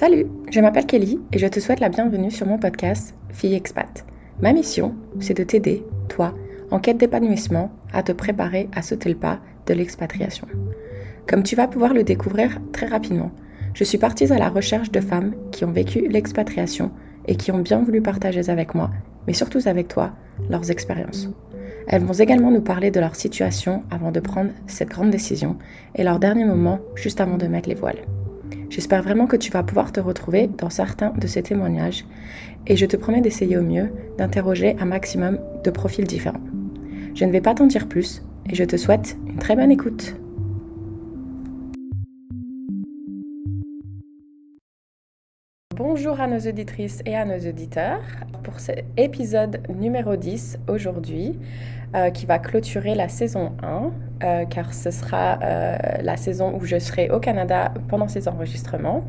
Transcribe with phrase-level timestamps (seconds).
[0.00, 4.06] Salut, je m'appelle Kelly et je te souhaite la bienvenue sur mon podcast Fille Expat.
[4.40, 6.34] Ma mission, c'est de t'aider, toi,
[6.70, 10.46] en quête d'épanouissement, à te préparer à sauter le pas de l'expatriation.
[11.28, 13.30] Comme tu vas pouvoir le découvrir très rapidement,
[13.74, 16.92] je suis partie à la recherche de femmes qui ont vécu l'expatriation
[17.28, 18.90] et qui ont bien voulu partager avec moi,
[19.26, 20.12] mais surtout avec toi,
[20.48, 21.28] leurs expériences.
[21.88, 25.58] Elles vont également nous parler de leur situation avant de prendre cette grande décision
[25.94, 28.00] et leur dernier moment juste avant de mettre les voiles.
[28.70, 32.04] J'espère vraiment que tu vas pouvoir te retrouver dans certains de ces témoignages
[32.68, 36.40] et je te promets d'essayer au mieux d'interroger un maximum de profils différents.
[37.16, 40.14] Je ne vais pas t'en dire plus et je te souhaite une très bonne écoute.
[45.82, 48.02] Bonjour à nos auditrices et à nos auditeurs
[48.42, 51.38] pour cet épisode numéro 10 aujourd'hui
[51.94, 53.90] euh, qui va clôturer la saison 1
[54.22, 59.06] euh, car ce sera euh, la saison où je serai au Canada pendant ces enregistrements.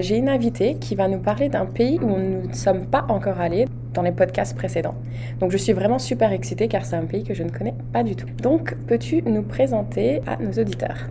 [0.00, 3.38] J'ai une invitée qui va nous parler d'un pays où nous ne sommes pas encore
[3.40, 4.96] allés dans les podcasts précédents.
[5.38, 8.02] Donc je suis vraiment super excitée car c'est un pays que je ne connais pas
[8.02, 8.26] du tout.
[8.42, 11.06] Donc peux-tu nous présenter à nos auditeurs?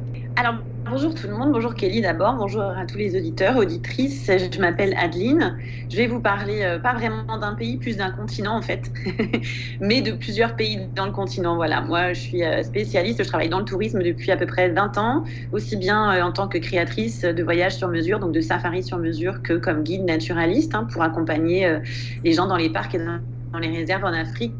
[0.88, 4.28] Bonjour tout le monde, bonjour Kelly d'abord, bonjour à tous les auditeurs, auditrices.
[4.28, 5.58] Je m'appelle Adeline.
[5.90, 8.92] Je vais vous parler euh, pas vraiment d'un pays, plus d'un continent en fait,
[9.80, 11.56] mais de plusieurs pays dans le continent.
[11.56, 14.70] Voilà, moi je suis euh, spécialiste, je travaille dans le tourisme depuis à peu près
[14.70, 18.42] 20 ans, aussi bien euh, en tant que créatrice de voyages sur mesure, donc de
[18.42, 21.80] safari sur mesure, que comme guide naturaliste hein, pour accompagner
[22.24, 24.54] les gens dans les parcs et dans les réserves en Afrique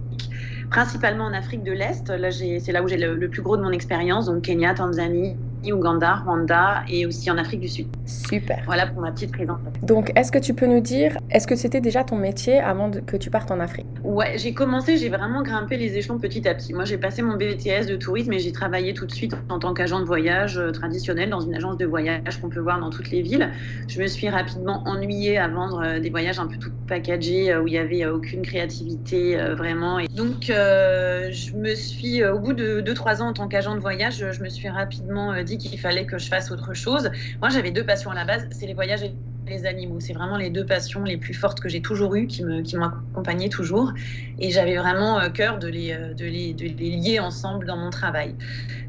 [0.72, 2.10] principalement en Afrique de l'Est.
[2.10, 5.36] Là, c'est là où j'ai le, le, plus gros de mon expérience, donc Kenya, Tanzanie,
[5.74, 7.88] Ouganda, Rwanda et aussi en Afrique du Sud.
[8.06, 8.62] Super.
[8.66, 9.82] Voilà pour ma petite présentation.
[9.84, 13.18] Donc, est-ce que tu peux nous dire, est-ce que c'était déjà ton métier avant que
[13.18, 13.86] tu partes en Afrique?
[14.04, 16.74] Ouais, j'ai commencé, j'ai vraiment grimpé les échelons petit à petit.
[16.74, 19.74] Moi, j'ai passé mon BTS de tourisme et j'ai travaillé tout de suite en tant
[19.74, 23.12] qu'agent de voyage euh, traditionnel dans une agence de voyage qu'on peut voir dans toutes
[23.12, 23.50] les villes.
[23.88, 27.62] Je me suis rapidement ennuyée à vendre euh, des voyages un peu tout packagés euh,
[27.62, 30.00] où il n'y avait aucune créativité vraiment.
[30.00, 34.24] Et donc, je me suis, au bout de 2-3 ans en tant qu'agent de voyage,
[34.32, 37.10] je me suis rapidement dit qu'il fallait que je fasse autre chose.
[37.42, 40.00] Moi, j'avais deux passions à la base, c'est les voyages et les animaux.
[40.00, 42.76] C'est vraiment les deux passions les plus fortes que j'ai toujours eues, qui m'ont qui
[42.78, 43.94] accompagné toujours.
[44.40, 47.78] Et j'avais vraiment euh, cœur de les, euh, de, les, de les, lier ensemble dans
[47.78, 48.36] mon travail.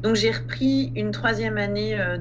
[0.01, 2.17] Donc j'ai repris une troisième année euh,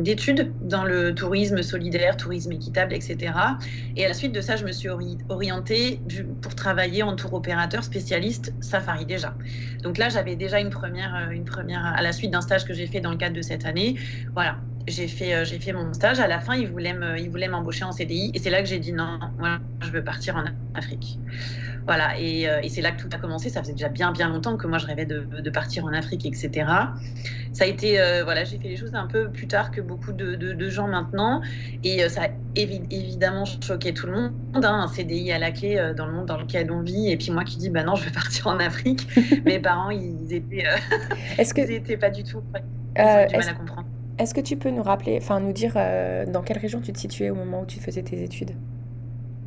[0.00, 3.32] d'études de, de, dans le tourisme solidaire, tourisme équitable, etc.
[3.96, 4.88] Et à la suite de ça, je me suis
[5.28, 6.00] orientée
[6.42, 9.34] pour travailler en tour opérateur spécialiste safari déjà.
[9.82, 12.86] Donc là, j'avais déjà une première, une première, à la suite d'un stage que j'ai
[12.86, 13.96] fait dans le cadre de cette année.
[14.34, 16.20] Voilà, j'ai fait, euh, j'ai fait mon stage.
[16.20, 18.30] À la fin, ils voulaient, me, voulaient m'embaucher en CDI.
[18.34, 21.18] Et c'est là que j'ai dit non, moi, je veux partir en Afrique.
[21.86, 22.18] Voilà.
[22.18, 23.48] Et, euh, et c'est là que tout a commencé.
[23.48, 26.26] Ça faisait déjà bien, bien longtemps que moi, je rêvais de, de partir en Afrique,
[26.26, 26.66] etc.
[27.52, 30.12] Ça a été, euh, voilà, j'ai fait les choses un peu plus tard que beaucoup
[30.12, 31.40] de, de, gens maintenant.
[31.82, 34.32] Et ça a évidemment choqué tout le monde.
[34.54, 37.10] Hein, un CDI à la clé dans le monde dans lequel on vit.
[37.10, 39.06] Et puis moi qui dis, bah non, je veux partir en Afrique.
[39.44, 40.64] Mes parents, ils étaient,
[41.38, 41.62] Est-ce que...
[41.62, 42.42] ils étaient pas du tout.
[42.96, 43.86] Ils ont du mal à comprendre.
[44.18, 46.98] Est-ce que tu peux nous rappeler, enfin nous dire euh, dans quelle région tu te
[46.98, 48.52] situais au moment où tu faisais tes études?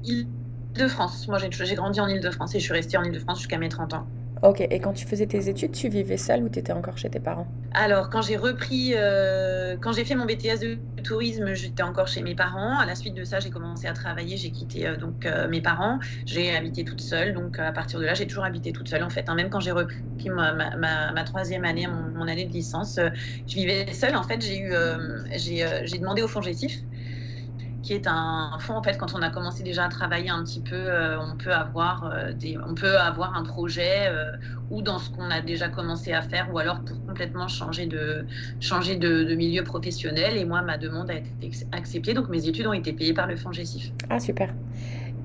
[0.04, 1.28] Île-de-France.
[1.28, 4.08] Moi, j'ai grandi en Île-de-France et je suis restée en Île-de-France jusqu'à mes 30 ans.
[4.44, 7.10] Ok, et quand tu faisais tes études, tu vivais seule ou tu étais encore chez
[7.10, 7.48] tes parents?
[7.72, 12.22] Alors, quand j'ai repris, euh, quand j'ai fait mon BTS de tourisme, j'étais encore chez
[12.22, 12.80] mes parents.
[12.80, 15.62] À la suite de ça, j'ai commencé à travailler, j'ai quitté euh, donc euh, mes
[15.62, 16.00] parents.
[16.26, 19.10] J'ai habité toute seule, donc à partir de là, j'ai toujours habité toute seule en
[19.10, 19.26] fait.
[19.28, 19.36] Hein.
[19.36, 23.00] même quand j'ai repris ma, ma, troisième année, mon, année de licence,
[23.48, 24.16] je vivais seule.
[24.16, 24.74] En fait, j'ai eu,
[25.36, 26.42] j'ai demandé au fonds
[27.84, 30.60] qui est un fonds en fait quand on a commencé déjà à travailler un petit
[30.60, 34.32] peu euh, on peut avoir euh, des on peut avoir un projet euh,
[34.70, 38.26] ou dans ce qu'on a déjà commencé à faire ou alors pour complètement changer de
[38.60, 42.74] changer de, milieu professionnel et moi ma demande a été acceptée donc mes études ont
[42.74, 43.92] été payées par le fonds Gessif.
[44.10, 44.54] Ah super.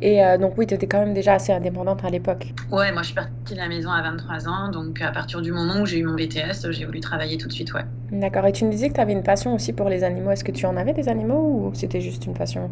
[0.03, 2.53] Et euh, donc oui, tu étais quand même déjà assez indépendante à l'époque.
[2.73, 5.53] Ouais, moi je suis partie de la maison à 23 ans, donc à partir du
[5.53, 7.85] moment où j'ai eu mon BTS, j'ai voulu travailler tout de suite, ouais.
[8.11, 10.33] D'accord, et tu me disais que tu avais une passion aussi pour les animaux.
[10.33, 12.69] Est-ce que tu en avais des animaux ou c'était juste une passion?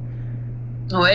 [0.93, 1.14] Ouais,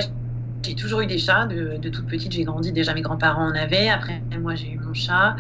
[0.64, 1.48] j'ai toujours eu des chats.
[1.48, 2.72] De, toute petite, j'ai grandi.
[2.72, 3.90] Déjà, mes grands-parents en avaient.
[3.90, 5.36] Après, moi, j'ai eu mon chat.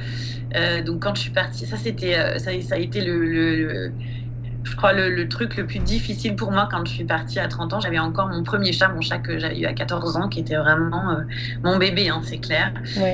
[0.55, 3.91] Euh, donc, quand je suis partie, ça, c'était, euh, ça, ça, a été le
[4.65, 7.73] je crois, le, truc le plus difficile pour moi quand je suis partie à 30
[7.73, 7.79] ans.
[7.79, 10.55] J'avais encore mon premier chat, mon chat que j'avais eu à 14 ans, qui était
[10.55, 11.21] vraiment euh,
[11.63, 12.73] mon bébé, hein, c'est clair.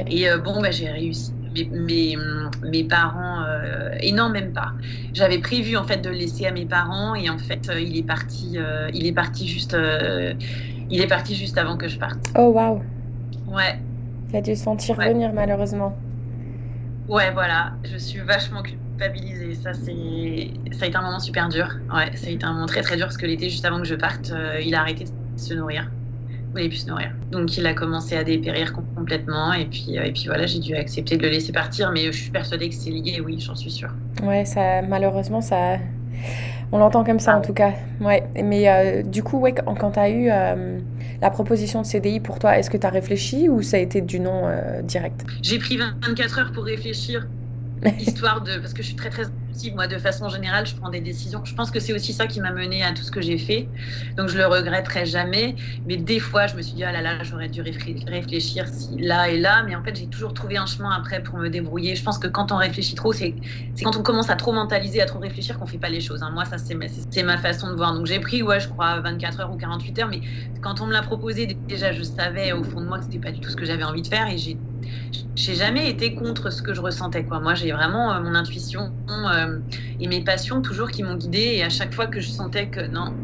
[0.10, 1.34] Et euh, bon, bah, j'ai réussi.
[1.54, 2.18] Mes,
[2.64, 4.72] mes, parents, euh, et non, même pas.
[5.14, 8.08] J'avais prévu en fait de le laisser à mes parents et en fait, il est
[8.08, 8.58] parti,
[8.94, 9.76] il est parti juste,
[10.90, 12.32] il est parti juste avant que je parte.
[12.38, 12.82] Oh waouh.
[13.50, 13.78] Ouais.
[14.30, 15.94] Il a dû se sentir venir malheureusement.
[17.12, 19.54] Ouais, voilà, je suis vachement culpabilisée.
[19.56, 21.68] Ça, c'est, ça a été un moment super dur.
[21.94, 23.86] Ouais, ça a été un moment très très dur parce que l'été, juste avant que
[23.86, 25.92] je parte, euh, il a arrêté de se nourrir.
[26.30, 27.12] Il voulait plus se nourrir.
[27.30, 30.74] Donc il a commencé à dépérir complètement et puis, euh, et puis voilà, j'ai dû
[30.74, 33.72] accepter de le laisser partir, mais je suis persuadée que c'est lié, oui, j'en suis
[33.72, 33.94] sûre.
[34.24, 35.80] Ouais, ça, malheureusement, ça,
[36.72, 37.74] on l'entend comme ça en tout cas.
[38.00, 38.24] Ouais.
[38.42, 40.30] Mais euh, du coup, ouais, quand tu as eu
[41.22, 44.02] la proposition de CDI pour toi, est-ce que tu as réfléchi ou ça a été
[44.02, 45.26] du non euh, direct?
[45.42, 47.28] J'ai pris 24 heures pour réfléchir,
[48.00, 48.58] histoire de.
[48.58, 49.24] Parce que je suis très très
[49.74, 51.44] moi, de façon générale, je prends des décisions.
[51.46, 53.68] Je pense que c'est aussi ça qui m'a mené à tout ce que j'ai fait.
[54.18, 55.56] Donc, je le regretterai jamais.
[55.86, 58.66] Mais des fois, je me suis dit, ah là là, j'aurais dû réfléchir
[58.98, 59.64] là et là.
[59.64, 61.96] Mais en fait, j'ai toujours trouvé un chemin après pour me débrouiller.
[61.96, 63.36] Je pense que quand on réfléchit trop, c'est
[63.84, 66.24] quand on commence à trop mentaliser, à trop réfléchir qu'on fait pas les choses.
[66.24, 66.32] Hein.
[66.34, 66.86] Moi, ça, c'est ma,
[67.24, 67.94] ma, façon de voir.
[67.94, 70.10] Donc, j'ai pris, ouais, je crois, 24 heures ou 48 heures.
[70.10, 70.22] Mais
[70.62, 73.32] quand on me l'a proposé, déjà, je savais au fond de moi que c'était pas
[73.32, 74.28] du tout ce que j'avais envie de faire.
[74.28, 74.58] Et j'ai
[75.36, 77.26] j'ai jamais été contre ce que je ressentais.
[77.26, 77.40] Quoi.
[77.40, 79.41] Moi, j'ai vraiment euh, mon intuition euh,
[80.00, 81.40] et mes passions toujours qui m'ont guidée.
[81.56, 83.16] Et à chaque fois que je sentais que non,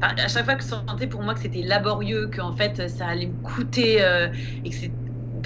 [0.00, 3.28] à chaque fois que je sentais pour moi que c'était laborieux, qu'en fait ça allait
[3.28, 4.28] me coûter euh,
[4.64, 4.76] et que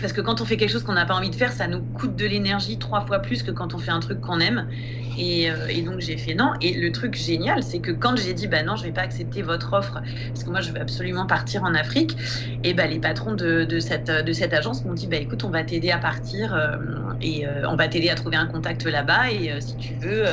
[0.01, 1.81] parce que quand on fait quelque chose qu'on n'a pas envie de faire, ça nous
[1.81, 4.67] coûte de l'énergie trois fois plus que quand on fait un truc qu'on aime.
[5.19, 6.53] Et, euh, donc j'ai fait non.
[6.61, 9.43] Et le truc génial, c'est que quand j'ai dit bah non, je vais pas accepter
[9.43, 12.17] votre offre parce que moi je veux absolument partir en Afrique,
[12.65, 15.51] et bah les patrons de, de cette de cette agence m'ont dit bah écoute, on
[15.51, 16.77] va t'aider à partir euh,
[17.21, 20.25] et euh, on va t'aider à trouver un contact là-bas et si tu veux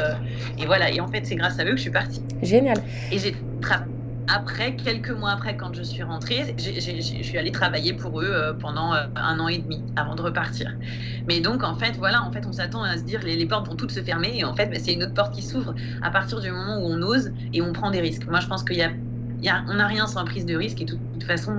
[0.58, 0.92] et voilà.
[0.92, 2.22] Et en fait c'est grâce à eux que je suis partie.
[2.42, 2.78] Génial.
[3.12, 3.99] Et j'ai travaillé
[4.30, 8.54] après, quelques mois après, quand je suis rentrée, je suis allée travailler pour eux euh,
[8.54, 10.72] pendant euh, un an et demi avant de repartir.
[11.28, 13.68] Mais donc, en fait, voilà, en fait, on s'attend à se dire les, les portes
[13.68, 16.12] vont toutes se fermer et en fait, bah, c'est une autre porte qui s'ouvre à
[16.12, 18.28] partir du moment où on ose et on prend des risques.
[18.28, 18.86] Moi, je pense qu'il y
[19.42, 21.54] y a, n'a rien sans prise de risque et de toute façon,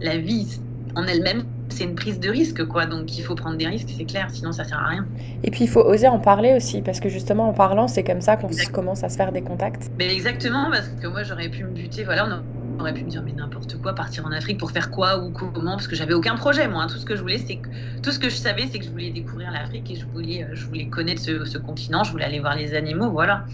[0.00, 0.60] la vie
[0.94, 2.86] en elle-même, c'est une prise de risque, quoi.
[2.86, 5.06] Donc il faut prendre des risques, c'est clair, sinon ça sert à rien.
[5.44, 8.20] Et puis il faut oser en parler aussi, parce que justement en parlant, c'est comme
[8.20, 9.90] ça qu'on commence à se faire des contacts.
[9.98, 12.28] Mais exactement, parce que moi j'aurais pu me buter, voilà,
[12.76, 15.30] on aurait pu me dire mais n'importe quoi, partir en Afrique pour faire quoi ou
[15.30, 16.84] comment, parce que j'avais aucun projet, moi.
[16.84, 16.86] Hein.
[16.88, 17.68] Tout ce que je voulais, c'est que
[18.02, 20.66] tout ce que je savais, c'est que je voulais découvrir l'Afrique et je voulais, je
[20.66, 23.44] voulais connaître ce, ce continent, je voulais aller voir les animaux, voilà.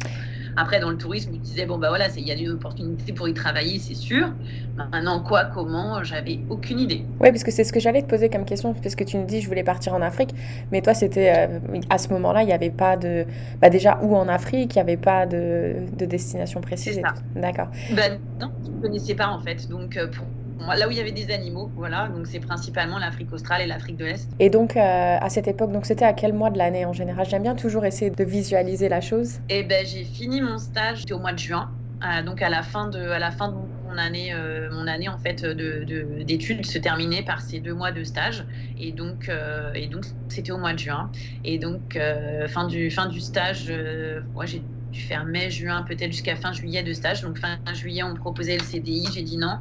[0.57, 3.29] Après, dans le tourisme, je disais, bon, bah voilà, il y a une opportunité pour
[3.29, 4.33] y travailler, c'est sûr.
[4.77, 7.05] Maintenant, quoi, comment, j'avais aucune idée.
[7.21, 9.25] Oui, parce que c'est ce que j'allais te poser comme question, parce que tu me
[9.25, 10.31] dis, je voulais partir en Afrique,
[10.73, 11.59] mais toi, c'était, euh,
[11.91, 13.27] à ce moment-là, il n'y avait pas de,
[13.61, 17.01] bah déjà, où en Afrique, il n'y avait pas de, de destination précise.
[17.35, 17.69] D'accord.
[17.95, 19.69] Ben, non, je ne connaissais pas, en fait.
[19.69, 20.25] Donc, euh, pour
[20.61, 23.97] là où il y avait des animaux, voilà, donc c'est principalement l'Afrique australe et l'Afrique
[23.97, 24.29] de l'Est.
[24.39, 27.27] Et donc euh, à cette époque, donc c'était à quel mois de l'année en général?
[27.29, 29.35] J'aime bien toujours essayer de visualiser la chose.
[29.49, 31.71] Et eh ben j'ai fini mon stage au mois de juin,
[32.05, 35.09] euh, donc à la fin de, à la fin de mon année, euh, mon année
[35.09, 38.45] en fait d'études de, se terminait par ces deux mois de stage,
[38.79, 39.31] et donc
[39.75, 41.11] et donc c'était au mois de juin,
[41.45, 41.99] et donc
[42.49, 43.73] fin du fin du stage,
[44.35, 44.63] moi j'ai
[44.95, 47.23] dû faire mai, juin, peut-être jusqu'à fin juillet de stage.
[47.23, 49.59] Donc fin juillet, on me proposait le CDI, j'ai dit non.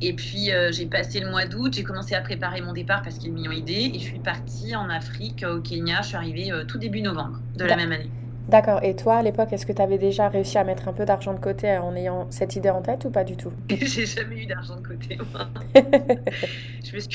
[0.00, 3.18] Et puis euh, j'ai passé le mois d'août, j'ai commencé à préparer mon départ parce
[3.18, 3.92] qu'ils m'y ont aidé.
[3.94, 6.02] Et je suis partie en Afrique, au Kenya.
[6.02, 8.10] Je suis arrivée euh, tout début novembre de la même année.
[8.48, 8.82] D'accord.
[8.82, 11.32] Et toi, à l'époque, est-ce que tu avais déjà réussi à mettre un peu d'argent
[11.32, 13.52] de côté en ayant cette idée en tête ou pas du tout?
[13.70, 15.48] J'ai jamais eu d'argent de côté, moi.
[16.84, 17.08] je me suis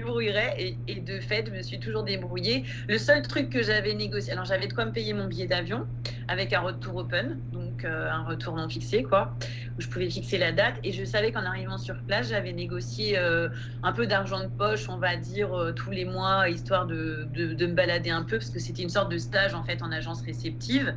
[0.00, 2.64] débrouillerais et, de fait, je me suis toujours débrouillée.
[2.88, 5.86] Le seul truc que j'avais négocié, alors j'avais de quoi me payer mon billet d'avion
[6.28, 9.34] avec un retour open, donc euh, un retour non fixé, quoi,
[9.76, 10.76] où je pouvais fixer la date.
[10.84, 13.48] Et je savais qu'en arrivant sur place, j'avais négocié euh,
[13.82, 17.66] un peu d'argent de poche, on va dire, euh, tous les mois, histoire de, de,
[17.66, 20.22] me balader un peu, parce que c'était une sorte de stage en fait en agence
[20.22, 20.94] réceptive.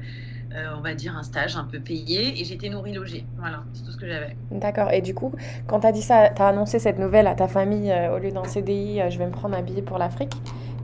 [0.56, 3.26] Euh, on va dire, un stage un peu payé et j'étais nourrie logée.
[3.40, 4.36] Voilà, c'est tout ce que j'avais.
[4.52, 4.92] D'accord.
[4.92, 5.34] Et du coup,
[5.66, 8.20] quand tu as dit ça, tu as annoncé cette nouvelle à ta famille, euh, au
[8.20, 10.34] lieu d'un CDI, euh, je vais me prendre un billet pour l'Afrique.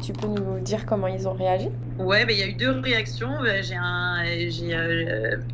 [0.02, 1.70] Tu peux nous dire comment ils ont réagi?
[2.00, 3.34] Ouais, bah, il y a eu deux réactions.
[3.62, 4.24] J'ai un,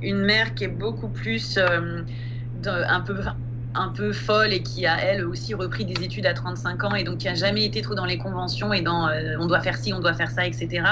[0.01, 3.15] une mère qui est beaucoup plus un peu
[3.75, 7.03] un peu folle et qui a elle aussi repris des études à 35 ans et
[7.03, 9.77] donc qui a jamais été trop dans les conventions et dans euh, on doit faire
[9.77, 10.83] ci, on doit faire ça, etc.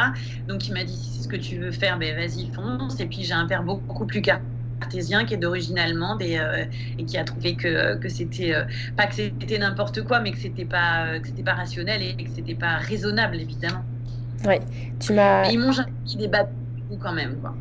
[0.47, 2.99] Donc il m'a dit si c'est ce que tu veux faire, ben vas-y fonce.
[2.99, 6.65] Et puis j'ai un père beaucoup plus cartésien qui est d'origine allemande et, euh,
[6.97, 8.63] et, qui a trouvé que, que c'était euh,
[8.97, 12.29] pas que c'était n'importe quoi, mais que c'était pas que c'était pas rationnel et que
[12.35, 13.83] c'était pas raisonnable évidemment.
[14.45, 14.55] Oui,
[14.99, 15.49] tu m'as.
[15.49, 16.29] Ils m'ont jamais des
[17.01, 17.55] quand même quoi.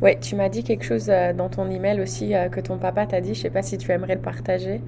[0.00, 3.06] Ouais, tu m'as dit quelque chose euh, dans ton email aussi euh, que ton papa
[3.06, 3.34] t'a dit.
[3.34, 4.80] Je sais pas si tu aimerais le partager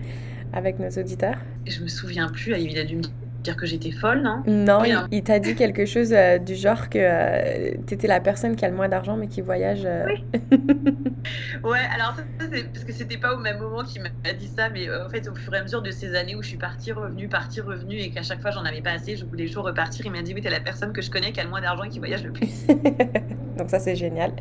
[0.53, 1.37] avec nos auditeurs.
[1.67, 2.57] Je me souviens plus.
[2.59, 3.03] Il a dû me
[3.41, 4.43] dire que j'étais folle, non?
[4.47, 8.57] Non, il, t'a dit quelque chose euh, du genre que euh, tu étais la personne
[8.57, 9.83] qui a le moins d'argent mais qui voyage.
[9.85, 10.05] Euh.
[10.07, 10.25] Oui.
[11.65, 14.69] ouais, alors ça, c'est parce que c'était pas au même moment qu'il m'a dit ça,
[14.71, 16.93] mais en fait, au fur et à mesure de ces années où je suis partie,
[16.93, 20.07] revenue, partie, revenue, et qu'à chaque fois j'en avais pas assez, je voulais toujours repartir,
[20.07, 21.85] il m'a dit Oui, t'es la personne que je connais qui a le moins d'argent
[21.85, 22.67] et qui voyage le plus.
[23.61, 24.33] Donc ça, c'est génial.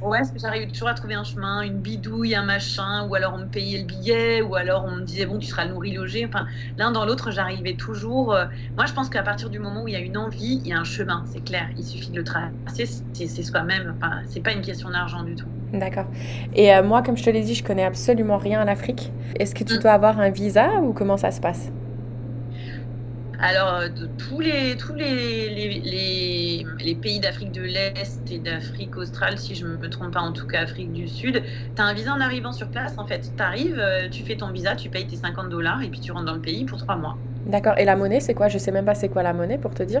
[0.00, 3.34] Ouais, parce que j'arrivais toujours à trouver un chemin, une bidouille, un machin, ou alors
[3.34, 6.26] on me payait le billet, ou alors on me disait Bon, tu seras nourri, logé.
[6.26, 8.34] Enfin, l'un dans l'autre, j'arrivais toujours
[8.76, 10.72] moi, je pense qu'à partir du moment où il y a une envie, il y
[10.72, 11.68] a un chemin, c'est clair.
[11.76, 13.94] Il suffit de le tracer, c'est soi-même.
[13.96, 15.46] Enfin, c'est pas une question d'argent du tout.
[15.72, 16.06] D'accord.
[16.54, 19.12] Et euh, moi, comme je te l'ai dit, je connais absolument rien en Afrique.
[19.38, 19.78] Est-ce que tu mm.
[19.78, 21.70] dois avoir un visa ou comment ça se passe?
[23.42, 29.36] Alors, de tous les, tous les, les, les, pays d'Afrique de l'Est et d'Afrique australe,
[29.36, 31.42] si je ne me trompe pas, en tout cas Afrique du Sud,
[31.74, 32.94] tu as un visa en arrivant sur place.
[32.98, 35.88] En fait, tu arrives, euh, tu fais ton visa, tu payes tes 50 dollars et
[35.88, 37.18] puis tu rentres dans le pays pour trois mois.
[37.46, 37.74] D'accord.
[37.78, 38.46] Et la monnaie, c'est quoi?
[38.46, 40.00] Je sais même pas c'est quoi la monnaie pour te dire.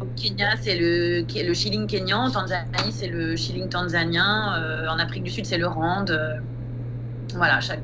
[0.00, 2.24] Au Kenya, c'est le, le shilling kenyan.
[2.24, 4.54] En Tanzanie, c'est le shilling tanzanien.
[4.58, 6.08] Euh, en Afrique du Sud, c'est le rand.
[6.08, 6.36] Euh,
[7.34, 7.80] voilà, chaque,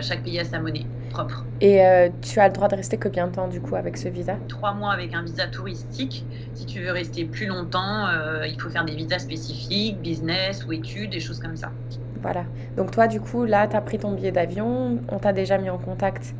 [0.00, 1.44] chaque pays a sa monnaie propre.
[1.60, 4.08] Et euh, tu as le droit de rester combien de temps du coup avec ce
[4.08, 4.36] visa?
[4.48, 6.24] Trois mois avec un visa touristique.
[6.54, 8.08] Si tu veux rester plus longtemps,
[8.44, 11.70] il faut faire des visas spécifiques, business ou études, des choses comme ça.
[12.22, 12.44] Voilà.
[12.76, 14.98] Donc toi, du coup, là, tu as pris ton billet d'avion.
[15.08, 16.34] On t'a déjà mis en contact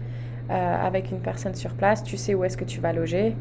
[0.51, 3.37] euh, avec une personne sur place, tu sais où est-ce que tu vas loger.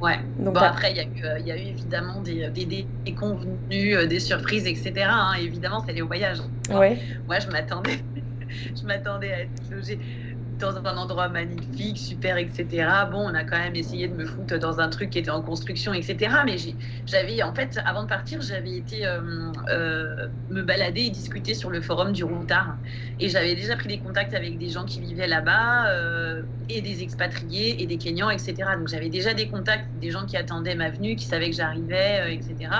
[0.00, 0.18] Ouais.
[0.38, 4.06] Donc bon, après, il y, euh, y, a eu évidemment des, des, des convenus, euh,
[4.06, 4.92] des surprises, etc.
[5.08, 5.32] Hein.
[5.40, 6.38] Évidemment, c'est les voyages.
[6.70, 6.98] Ouais.
[7.26, 8.00] Moi, je m'attendais,
[8.76, 9.98] je m'attendais à être logée
[10.62, 12.86] dans un endroit magnifique, super, etc.
[13.10, 15.42] Bon, on a quand même essayé de me foutre dans un truc qui était en
[15.42, 16.34] construction, etc.
[16.46, 16.56] Mais
[17.06, 19.20] j'avais, en fait, avant de partir, j'avais été euh,
[19.70, 22.76] euh, me balader et discuter sur le forum du Routard.
[23.18, 27.02] Et j'avais déjà pris des contacts avec des gens qui vivaient là-bas, euh, et des
[27.02, 28.54] expatriés, et des Kenyans, etc.
[28.78, 32.34] Donc j'avais déjà des contacts, des gens qui attendaient ma venue, qui savaient que j'arrivais,
[32.34, 32.70] etc.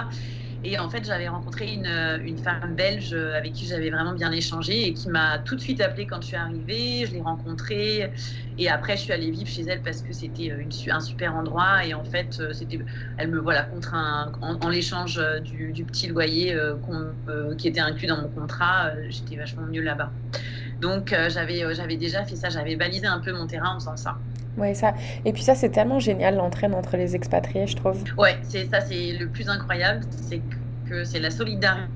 [0.64, 4.87] Et en fait, j'avais rencontré une, une, femme belge avec qui j'avais vraiment bien échangé
[4.87, 7.04] et qui m'a tout de suite appelée quand je suis arrivée.
[7.07, 8.12] Je l'ai rencontrée.
[8.59, 10.52] Et après, je suis allée vivre chez elle parce que c'était
[10.90, 11.85] un super endroit.
[11.85, 12.40] Et en fait,
[13.19, 16.75] elle me voilà contre en, l'échange du, petit loyer euh,
[17.28, 18.88] euh, qui était inclus dans mon contrat.
[18.88, 20.11] Euh, j'étais vachement mieux là-bas.
[20.81, 22.49] Donc, j'avais, j'avais déjà fait ça.
[22.49, 24.19] J'avais balisé un peu mon terrain en faisant ça.
[24.59, 24.94] Oui, ça.
[25.25, 28.02] Et puis ça, c'est tellement génial l'entraîne entre les expatriés, je trouve.
[28.18, 30.42] Ouais, c'est ça, c'est le plus incroyable, c'est
[30.88, 31.88] que c'est la solidarité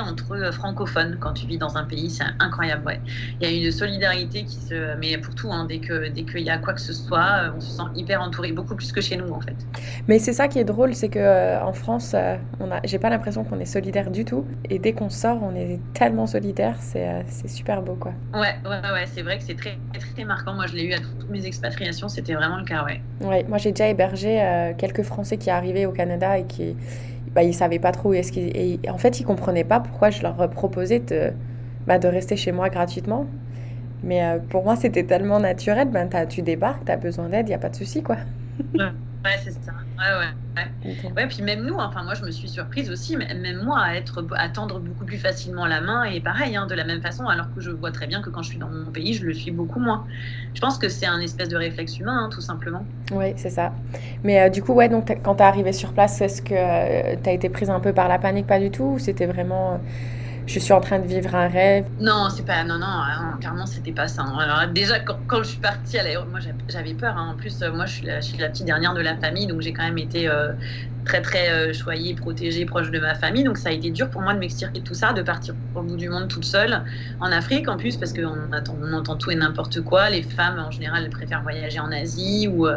[0.00, 2.82] entre euh, francophones quand tu vis dans un pays, c'est incroyable.
[2.86, 3.00] Ouais.
[3.40, 6.40] Il y a une solidarité qui se, mais pour tout, hein, dès que dès qu'il
[6.40, 9.00] y a quoi que ce soit, euh, on se sent hyper entouré, beaucoup plus que
[9.00, 9.56] chez nous en fait.
[10.08, 12.14] Mais c'est ça qui est drôle, c'est que euh, en France,
[12.58, 15.54] on a, j'ai pas l'impression qu'on est solidaire du tout, et dès qu'on sort, on
[15.54, 18.12] est tellement solidaire, c'est, c'est super beau quoi.
[18.32, 19.78] Ouais, ouais, ouais, c'est vrai que c'est très,
[20.14, 20.54] très marquant.
[20.54, 23.00] Moi, je l'ai eu à toutes mes expatriations, c'était vraiment le cas, ouais.
[23.20, 26.76] Ouais, moi j'ai déjà hébergé quelques Français qui arrivaient au Canada et qui
[27.34, 28.80] bah, ils savaient pas trop où est-ce qu'ils.
[28.90, 31.32] En fait, ils comprenaient pas pourquoi je leur proposais de,
[31.86, 33.26] bah, de rester chez moi gratuitement.
[34.02, 35.88] Mais euh, pour moi, c'était tellement naturel.
[35.90, 38.18] Ben, tu débarques, tu as besoin d'aide, il n'y a pas de souci, quoi.
[39.24, 39.72] Ouais, c'est ça.
[39.98, 40.32] Ouais, ouais.
[40.56, 41.12] Ouais.
[41.16, 44.26] ouais, puis même nous, enfin moi je me suis surprise aussi, même moi à être
[44.36, 47.46] à tendre beaucoup plus facilement la main et pareil, hein, de la même façon, alors
[47.54, 49.50] que je vois très bien que quand je suis dans mon pays, je le suis
[49.50, 50.06] beaucoup moins.
[50.54, 52.84] Je pense que c'est un espèce de réflexe humain, hein, tout simplement.
[53.12, 53.72] Oui, c'est ça.
[54.24, 57.16] Mais euh, du coup, ouais, donc quand tu es arrivée sur place, est-ce que euh,
[57.22, 59.74] tu as été prise un peu par la panique Pas du tout Ou c'était vraiment.
[59.74, 59.76] Euh,
[60.50, 61.84] je suis en train de vivre un rêve.
[62.00, 64.22] Non, c'est pas, non, non, hein, clairement, c'était pas ça.
[64.22, 64.36] Hein.
[64.36, 67.16] Alors, déjà, quand, je suis partie à l'aéroport, moi, j'avais peur.
[67.16, 67.34] Hein.
[67.34, 69.84] En plus, euh, moi, je suis, la, petite dernière de la famille, donc j'ai quand
[69.84, 70.52] même été euh,
[71.04, 73.44] très très euh, choyée, protégée, proche de ma famille.
[73.44, 75.82] Donc ça a été dur pour moi de m'extirper de tout ça, de partir au
[75.82, 76.84] bout du monde toute seule
[77.20, 80.10] en Afrique en plus parce qu'on on entend tout et n'importe quoi.
[80.10, 82.76] Les femmes en général préfèrent voyager en Asie ou euh,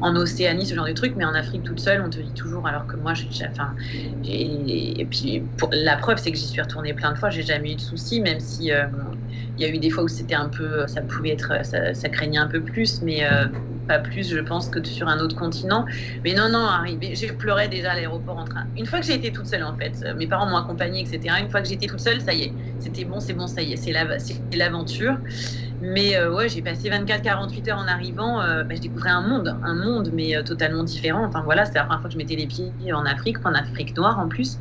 [0.00, 2.66] en Océanie, ce genre de trucs, mais en Afrique toute seule on te dit toujours
[2.66, 3.28] alors que moi j'ai
[4.22, 7.76] et puis la preuve c'est que j'y suis retournée plein de fois, j'ai jamais eu
[7.76, 8.86] de soucis même si euh,
[9.56, 12.38] il y a eu des fois où c'était un peu ça pouvait être ça craignait
[12.38, 13.24] un peu plus mais
[13.90, 15.84] pas plus, je pense, que sur un autre continent.
[16.24, 18.64] Mais non, non, arrivé, j'ai pleuré déjà à l'aéroport en train.
[18.76, 21.34] Une fois que j'ai été toute seule, en fait, mes parents m'ont accompagnée, etc.
[21.40, 23.72] Une fois que j'étais toute seule, ça y est, c'était bon, c'est bon, ça y
[23.72, 23.92] est, c'est
[24.52, 25.16] l'aventure.
[25.80, 28.40] Mais euh, ouais, j'ai passé 24-48 heures en arrivant.
[28.42, 31.24] Euh, bah, je découvrais un monde, un monde, mais euh, totalement différent.
[31.26, 33.96] Enfin voilà, c'est la première fois que je mettais les pieds en Afrique, en Afrique
[33.96, 34.60] noire en plus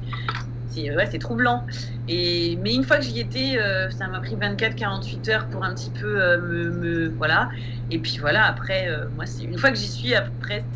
[0.69, 1.65] c'est troublant.
[2.07, 5.73] Et, mais une fois que j'y étais, euh, ça m'a pris 24-48 heures pour un
[5.75, 7.49] petit peu euh, me, Voilà.
[7.89, 10.69] Et puis voilà, après, euh, moi, c'est une fois que j'y suis, après,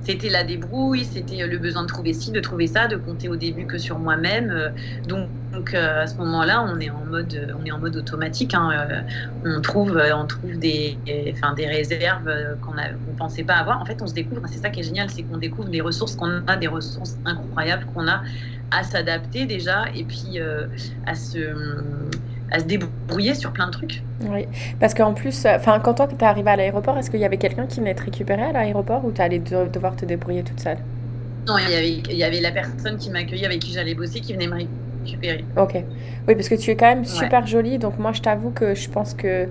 [0.00, 3.36] c'était la débrouille, c'était le besoin de trouver ci, de trouver ça, de compter au
[3.36, 4.72] début que sur moi-même.
[5.06, 8.54] Donc, donc à ce moment-là, on est en mode, on est en mode automatique.
[8.54, 9.04] Hein.
[9.44, 10.98] On trouve, on trouve des,
[11.32, 13.80] enfin, des réserves qu'on ne pensait pas avoir.
[13.80, 14.42] En fait, on se découvre.
[14.46, 17.86] C'est ça qui est génial, c'est qu'on découvre des ressources qu'on a, des ressources incroyables
[17.86, 18.22] qu'on a
[18.70, 20.38] à s'adapter déjà, et puis
[21.06, 21.38] à se
[22.50, 24.02] à se débrouiller sur plein de trucs.
[24.20, 24.46] Oui,
[24.80, 27.36] parce qu'en plus, enfin, quand toi tu es arrivé à l'aéroport, est-ce qu'il y avait
[27.36, 30.78] quelqu'un qui venait te récupérer à l'aéroport ou tu allais devoir te débrouiller toute seule?
[31.46, 34.20] Non, il y avait, il y avait la personne qui m'accueillait, avec qui j'allais bosser,
[34.20, 34.66] qui venait me
[35.04, 35.44] récupérer.
[35.56, 35.74] Ok.
[36.26, 38.88] Oui, parce que tu es quand même super jolie, donc moi je t'avoue que je
[38.90, 39.48] pense que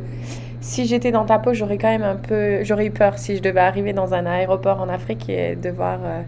[0.62, 3.42] si j'étais dans ta peau, j'aurais quand même un peu, j'aurais eu peur si je
[3.42, 6.22] devais arriver dans un aéroport en Afrique et devoir euh,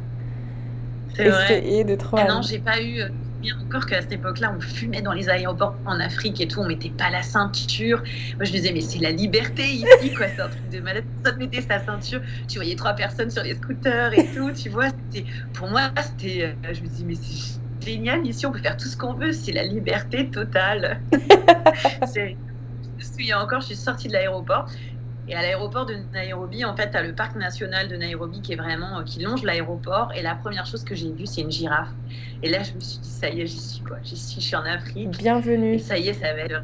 [1.20, 2.24] essayer de trouver.
[2.26, 3.02] Ah non, j'ai pas eu
[3.42, 6.68] bien encore qu'à cette époque-là, on fumait dans les aéroports en Afrique et tout, on
[6.68, 8.04] mettait pas la ceinture.
[8.36, 11.04] Moi, je me disais, mais c'est la liberté ici, quoi, c'est un truc de malade.
[11.24, 14.70] Ça te mettait sa ceinture, tu voyais trois personnes sur les scooters et tout, tu
[14.70, 14.90] vois.
[15.54, 16.56] Pour moi, c'était.
[16.66, 19.32] Euh, je me dis, mais c'est génial ici, on peut faire tout ce qu'on veut,
[19.32, 21.00] c'est la liberté totale.
[21.12, 24.70] je me souviens encore, je suis sortie de l'aéroport
[25.30, 28.54] et à l'aéroport de Nairobi, en fait, tu as le parc national de Nairobi qui
[28.54, 30.12] est vraiment euh, qui longe l'aéroport.
[30.16, 31.92] Et la première chose que j'ai vue, c'est une girafe.
[32.42, 33.98] Et là, je me suis dit, ça y est, j'y suis quoi.
[34.04, 35.12] J'y suis, je suis en Afrique.
[35.20, 35.76] Bienvenue.
[35.76, 36.64] Et ça y est, ça va être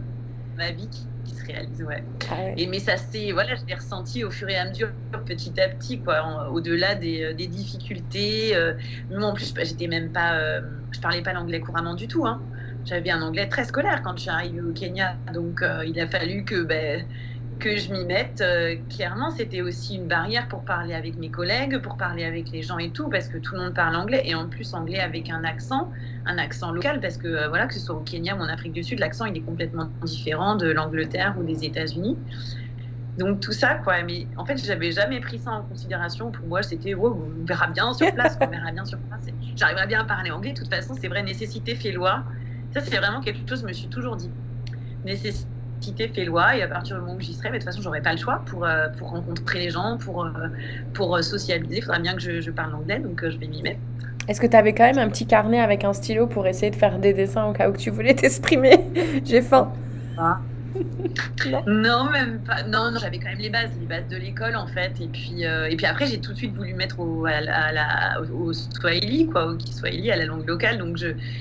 [0.57, 2.03] ma vie qui, se réalise, ouais.
[2.31, 4.89] Ah et mais ça c'est, voilà, je l'ai ressenti au fur et à mesure,
[5.27, 8.55] petit à petit, quoi, au-delà des, euh, des, difficultés.
[8.55, 8.73] Euh,
[9.11, 10.39] moi, en plus, bah, j'étais même pas,
[10.91, 12.25] je parlais pas l'anglais couramment du tout.
[12.25, 12.41] Hein.
[12.85, 16.45] J'avais un anglais très scolaire quand je suis arrivée au Kenya, donc il a fallu
[16.45, 17.05] que ben,
[17.59, 18.41] que je m'y mette.
[18.41, 22.61] Euh, clairement, c'était aussi une barrière pour parler avec mes collègues, pour parler avec les
[22.61, 25.29] gens et tout, parce que tout le monde parle anglais, et en plus anglais avec
[25.29, 25.91] un accent,
[26.25, 28.73] un accent local, parce que euh, voilà, que ce soit au Kenya ou en Afrique
[28.73, 32.17] du Sud, l'accent il est complètement différent de l'Angleterre ou des États-Unis.
[33.17, 34.03] Donc tout ça, quoi.
[34.03, 36.31] Mais en fait, j'avais jamais pris ça en considération.
[36.31, 39.25] Pour moi, c'était, wow, on verra bien sur place, on verra bien sur place.
[39.55, 40.51] J'arriverai bien à parler anglais.
[40.51, 42.25] De toute façon, c'est vrai, nécessité fait loi.
[42.73, 44.29] Ça, c'est vraiment quelque chose, je me suis toujours dit.
[45.05, 45.54] Nécessité
[45.93, 48.01] fait loi et à partir du moment où j'y serai, mais de toute façon, j'aurai
[48.01, 50.29] pas le choix pour, euh, pour rencontrer les gens, pour, euh,
[50.93, 51.77] pour euh, socialiser.
[51.77, 53.79] Il faudra bien que je, je parle anglais, donc je vais m'y mettre.
[54.27, 56.75] Est-ce que tu avais quand même un petit carnet avec un stylo pour essayer de
[56.75, 58.79] faire des dessins au cas où tu voulais t'exprimer?
[59.23, 59.71] J'ai faim.
[60.17, 60.39] Ah
[61.67, 62.09] non.
[62.09, 62.63] même pas.
[62.63, 64.93] Non, non, j'avais quand même les bases, les bases de l'école en fait.
[64.99, 67.25] Et puis, euh, et puis après, j'ai tout de suite voulu mettre au,
[68.53, 70.77] Swahili, quoi, au Kiswahili, à la langue locale.
[70.77, 70.97] Donc,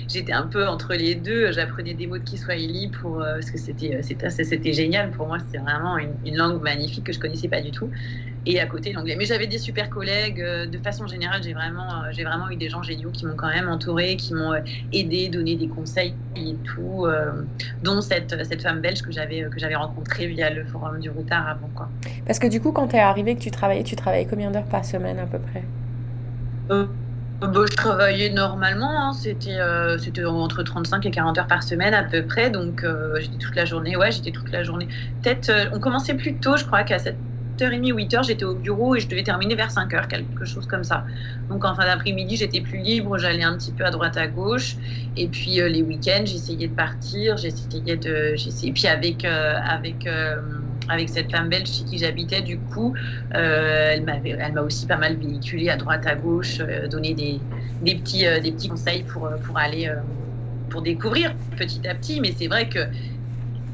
[0.09, 1.53] j'étais un peu entre les deux.
[1.53, 5.38] J'apprenais des mots de Kiswahili pour, euh, parce que c'était, euh, c'était, génial pour moi.
[5.38, 7.90] C'était vraiment une, une, langue magnifique que je connaissais pas du tout
[8.46, 9.16] et à côté l'anglais.
[9.18, 10.40] Mais j'avais des super collègues.
[10.40, 13.37] Euh, de façon générale, j'ai vraiment, euh, j'ai vraiment eu des gens géniaux qui m'ont
[13.37, 14.61] quand même entouré, qui m'ont euh,
[14.92, 17.07] aidé, donné des conseils et tout,
[17.83, 21.48] dont cette, cette femme belge que j'avais, que j'avais rencontrée via le forum du Routard
[21.48, 21.70] avant.
[21.74, 21.88] Quoi.
[22.26, 24.64] Parce que du coup, quand tu es arrivé, que tu travaillais, tu travaillais combien d'heures
[24.64, 25.62] par semaine à peu près?
[26.70, 29.12] Je travaillais normalement, hein.
[29.12, 29.59] c'était,
[29.98, 32.85] c'était entre 35 et 40 heures par semaine à peu près, donc
[33.20, 34.88] j'étais toute la journée, ouais, j'étais toute la journée.
[35.22, 37.16] Peut-être, on commençait plus tôt, je crois, qu'à cette
[37.59, 41.05] 7h30, 8h, j'étais au bureau et je devais terminer vers 5h, quelque chose comme ça.
[41.49, 44.77] Donc en fin d'après-midi, j'étais plus libre, j'allais un petit peu à droite à gauche.
[45.17, 48.35] Et puis euh, les week-ends, j'essayais de partir, j'essayais de.
[48.64, 50.37] Et puis avec, euh, avec, euh,
[50.88, 52.95] avec cette femme belge chez qui j'habitais, du coup,
[53.31, 56.59] elle m'a aussi pas mal véhiculé à droite à gauche,
[56.90, 57.40] donné des,
[57.83, 59.90] des, petits, des petits conseils pour, pour aller.
[60.71, 62.21] pour découvrir petit à petit.
[62.21, 62.81] Mais c'est vrai que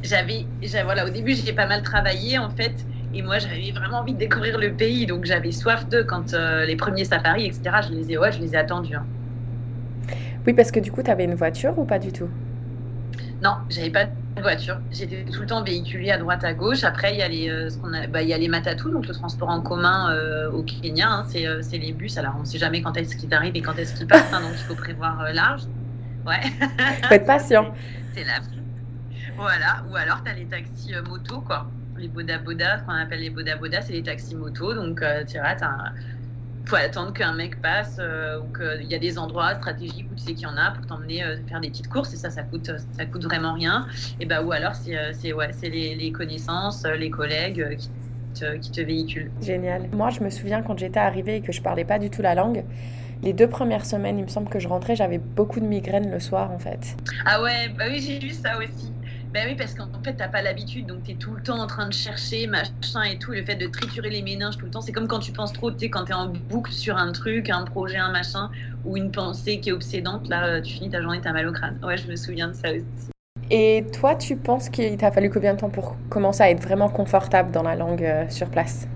[0.03, 0.45] j'avais.
[0.85, 2.75] Voilà, au début, j'ai pas mal travaillé en fait
[3.12, 6.64] et moi, j'avais vraiment envie de découvrir le pays, donc j'avais soif d'eux quand euh,
[6.64, 7.62] les premiers safaris, etc.
[7.88, 8.94] Je les ai, ouais, je les ai attendus.
[8.94, 9.05] Hein.
[10.46, 12.29] Oui, parce que du coup, tu avais une voiture ou pas du tout?
[13.42, 14.79] Non, j'avais pas de voiture.
[14.92, 16.85] J'étais tout le temps véhiculée à droite, à gauche.
[16.85, 18.90] Après, il y a les, euh, ce qu'on a, bah, il y a les matatu,
[18.92, 21.11] donc le transport en commun euh, au Kenya.
[21.11, 22.16] Hein, c'est, les bus.
[22.16, 24.40] Alors, on ne sait jamais quand est-ce qu'ils arrivent et quand est-ce qu'ils passent, hein,
[24.40, 25.62] donc il faut prévoir large.
[26.25, 26.40] Ouais.
[27.09, 27.75] faut être patient.
[28.14, 28.35] c'est la.
[29.37, 29.85] Voilà.
[29.90, 31.66] Ou alors, tu as les taxis moto, quoi
[32.01, 34.75] les boda boda, ce qu'on appelle les boda boda, c'est les taxis moto.
[34.75, 35.55] Donc, euh, tu vois,
[36.67, 40.23] faut attendre qu'un mec passe euh, ou qu'il y a des endroits stratégiques où tu
[40.23, 42.43] sais qu'il y en a pour t'emmener euh, faire des petites courses et ça, ça
[42.43, 43.87] coûte, ça coûte vraiment rien.
[44.21, 47.91] Et bah, ou alors, c'est ouais, les, les, connaissances, les collègues qui
[48.35, 49.31] te, qui te véhiculent.
[49.41, 49.89] Génial.
[49.93, 52.35] Moi, je me souviens quand j'étais arrivée et que je parlais pas du tout la
[52.35, 52.65] langue,
[53.23, 56.21] les deux premières semaines, il me semble que je rentrais, j'avais beaucoup de migraines le
[56.21, 56.97] soir en fait.
[57.27, 58.93] Ah ouais, bah oui, j'ai vu ça aussi.
[59.33, 61.69] Ben oui, parce qu'en fait, t'as pas l'habitude, donc tu es tout le temps en
[61.69, 63.31] train de chercher, machin et tout.
[63.31, 65.71] Le fait de triturer les méninges tout le temps, c'est comme quand tu penses trop,
[65.71, 68.51] tu sais, quand tu es en boucle sur un truc, un projet, un machin,
[68.85, 71.79] ou une pensée qui est obsédante, là, tu finis ta journée, t'as mal au crâne.
[71.85, 72.85] Ouais, je me souviens de ça aussi.
[73.53, 76.88] Et toi, tu penses qu'il t'a fallu combien de temps pour commencer à être vraiment
[76.88, 78.88] confortable dans la langue euh, sur place?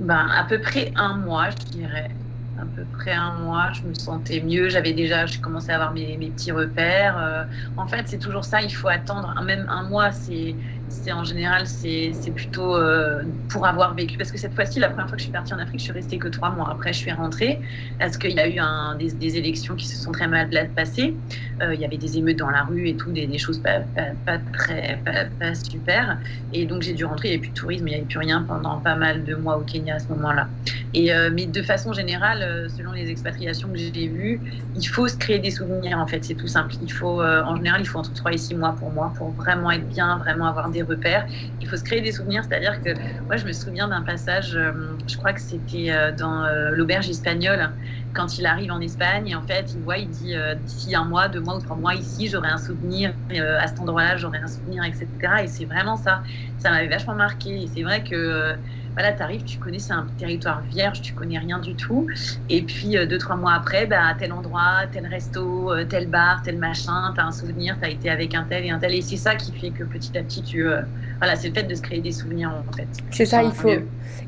[0.00, 2.10] Ben, à peu près un mois, je dirais
[2.58, 4.68] à peu près un mois, je me sentais mieux.
[4.68, 7.18] J'avais déjà, commencé à avoir mes, mes petits repères.
[7.18, 7.44] Euh,
[7.76, 9.34] en fait, c'est toujours ça, il faut attendre.
[9.44, 10.58] Même un mois, c'est
[10.90, 14.16] c'est en général c'est plutôt euh, pour avoir vécu.
[14.16, 15.92] Parce que cette fois-ci la première fois que je suis partie en Afrique je suis
[15.92, 16.70] restée que trois mois.
[16.70, 17.60] Après je suis rentrée
[17.98, 18.60] parce qu'il y a eu
[18.98, 21.14] des, élections qui se sont très mal passées.
[21.62, 23.80] Euh, il y avait des émeutes dans la rue et tout des, des choses pas,
[24.24, 25.00] pas, très
[25.38, 26.18] pas, super.
[26.52, 27.28] Et donc j'ai dû rentrer.
[27.28, 29.34] Il n'y avait plus de tourisme il n'y avait plus rien pendant pas mal de
[29.34, 30.48] mois au Kenya à ce moment-là.
[30.94, 34.40] Et euh, mais de façon générale selon les expatriations que j'ai vues
[34.74, 36.24] il faut se créer des souvenirs en fait.
[36.24, 36.74] C'est tout simple.
[36.82, 39.70] Il faut en général il faut entre trois et six mois pour moi pour vraiment
[39.70, 41.26] être bien vraiment avoir des repères.
[41.60, 42.90] Il faut se créer des souvenirs, c'est-à-dire que
[43.28, 47.08] moi, je me souviens d'un passage, euh, je crois que c'était euh, dans euh, l'auberge
[47.08, 47.74] espagnole,
[48.12, 51.28] quand il arrive en Espagne, et en fait, il voit, il dit d'ici un mois,
[51.28, 54.82] deux mois ou trois mois ici, j'aurai un souvenir, à cet endroit-là, j'aurai un souvenir,
[54.82, 55.08] etc.
[55.42, 56.22] Et c'est vraiment ça.
[56.56, 57.62] Ça m'avait vachement marqué.
[57.62, 58.58] Et c'est vrai que
[58.98, 62.08] voilà, tu arrives, tu connais, c'est un territoire vierge, tu connais rien du tout.
[62.48, 66.42] Et puis, euh, deux, trois mois après, bah, tel endroit, tel resto, euh, tel bar,
[66.42, 68.92] tel machin, tu as un souvenir, tu as été avec un tel et un tel.
[68.96, 70.66] Et c'est ça qui fait que petit à petit, tu.
[70.66, 70.80] Euh,
[71.18, 72.88] voilà, c'est le fait de se créer des souvenirs, en fait.
[73.12, 73.70] C'est ça, il faut,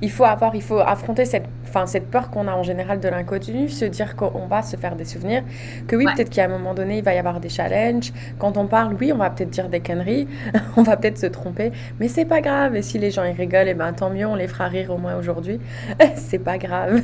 [0.02, 3.08] il faut avoir, il faut affronter cette, fin, cette peur qu'on a en général de
[3.08, 5.42] l'inconnu, se dire qu'on va se faire des souvenirs,
[5.86, 8.12] que oui, peut-être qu'à un moment donné, il va y avoir des challenges.
[8.38, 10.28] Quand on parle, oui, on va peut-être dire des conneries,
[10.76, 12.76] on va peut-être se tromper, mais c'est pas grave.
[12.76, 14.90] Et si les gens ils rigolent, et eh ben tant mieux, on les fera rire
[14.90, 15.60] au moins aujourd'hui.
[16.16, 17.02] c'est pas grave.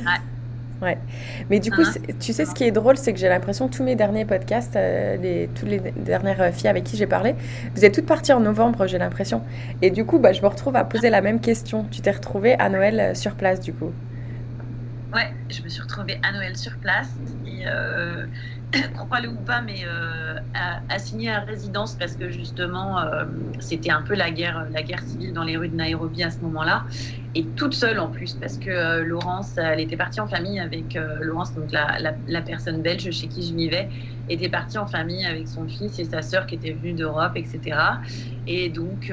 [0.81, 0.97] Ouais.
[1.49, 3.75] Mais du coup, hein tu sais, ce qui est drôle, c'est que j'ai l'impression que
[3.75, 7.35] tous mes derniers podcasts, euh, les, toutes les dernières filles avec qui j'ai parlé,
[7.75, 9.41] vous êtes toutes parties en novembre, j'ai l'impression.
[9.81, 11.85] Et du coup, bah, je me retrouve à poser la même question.
[11.89, 13.91] Tu t'es retrouvée à Noël euh, sur place, du coup
[15.13, 17.09] Ouais, je me suis retrouvée à Noël sur place.
[17.45, 18.25] Et euh,
[18.95, 20.35] crois-le ou pas, mais euh,
[20.89, 23.25] assigné à résidence parce que justement, euh,
[23.59, 26.39] c'était un peu la guerre, la guerre civile dans les rues de Nairobi à ce
[26.39, 26.83] moment-là.
[27.37, 30.95] Et toute seule en plus, parce que euh, Laurence, elle était partie en famille avec
[30.95, 33.89] euh, Laurence, donc la, la, personne belge chez qui je vivais,
[34.27, 37.77] était partie en famille avec son fils et sa sœur qui était venue d'Europe, etc.
[38.47, 39.11] Et donc,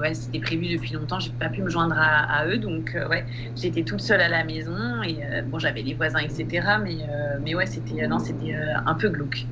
[0.00, 3.84] ouais, c'était prévu depuis longtemps, j'ai pas pu me joindre à, eux, donc ouais, j'étais
[3.84, 6.78] toute seule à la maison et bon, j'avais les voisins, etc.
[6.82, 7.06] Mais,
[7.42, 8.54] mais ouais, c'était c'était
[8.86, 9.46] un peu glauque.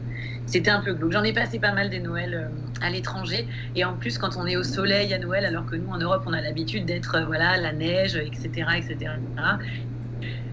[0.50, 1.12] C'était un peu glauque.
[1.12, 3.46] J'en ai passé pas mal des Noëls euh, à l'étranger.
[3.76, 6.24] Et en plus, quand on est au soleil à Noël, alors que nous, en Europe,
[6.26, 9.12] on a l'habitude d'être, euh, voilà, la neige, etc., etc.,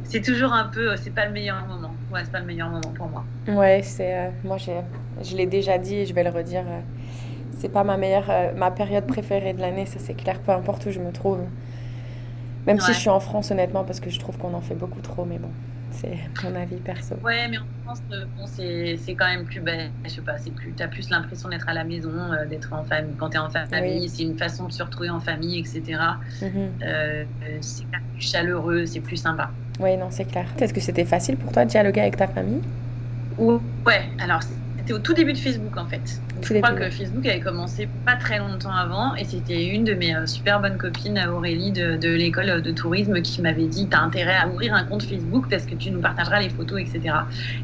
[0.04, 1.94] c'est toujours un peu, c'est pas le meilleur moment.
[2.14, 3.26] Ouais, c'est pas le meilleur moment pour moi.
[3.48, 6.64] Ouais, c'est, euh, moi, je l'ai déjà dit et je vais le redire.
[7.52, 10.92] c'est pas ma meilleure, ma période préférée de l'année, ça c'est clair, peu importe où
[10.92, 11.40] je me trouve.
[12.68, 15.02] Même si je suis en France, honnêtement, parce que je trouve qu'on en fait beaucoup
[15.02, 15.50] trop, mais bon.
[15.92, 17.16] C'est mon avis perso.
[17.24, 20.52] Ouais, mais en France, euh, bon, c'est quand même plus, ben, je sais pas, c'est
[20.52, 23.16] plus, t'as plus l'impression d'être à la maison, euh, d'être en famille.
[23.18, 26.00] Quand t'es en famille, c'est une façon de se retrouver en famille, etc.
[26.42, 26.50] Mhm.
[26.84, 27.24] Euh,
[27.62, 29.50] c'est plus chaleureux, c'est plus sympa.
[29.80, 30.48] Oui, non, c'est clair.
[30.60, 32.62] Est-ce que c'était facile pour toi de dialoguer avec ta famille?
[33.38, 34.42] Ouais, alors
[34.88, 36.22] c'était au tout début de Facebook en fait.
[36.42, 40.16] je crois que Facebook avait commencé pas très longtemps avant et c'était une de mes
[40.16, 44.38] euh, super bonnes copines, Aurélie de, de l'école de tourisme, qui m'avait dit T'as intérêt
[44.38, 47.16] à ouvrir un compte Facebook parce que tu nous partageras les photos, etc.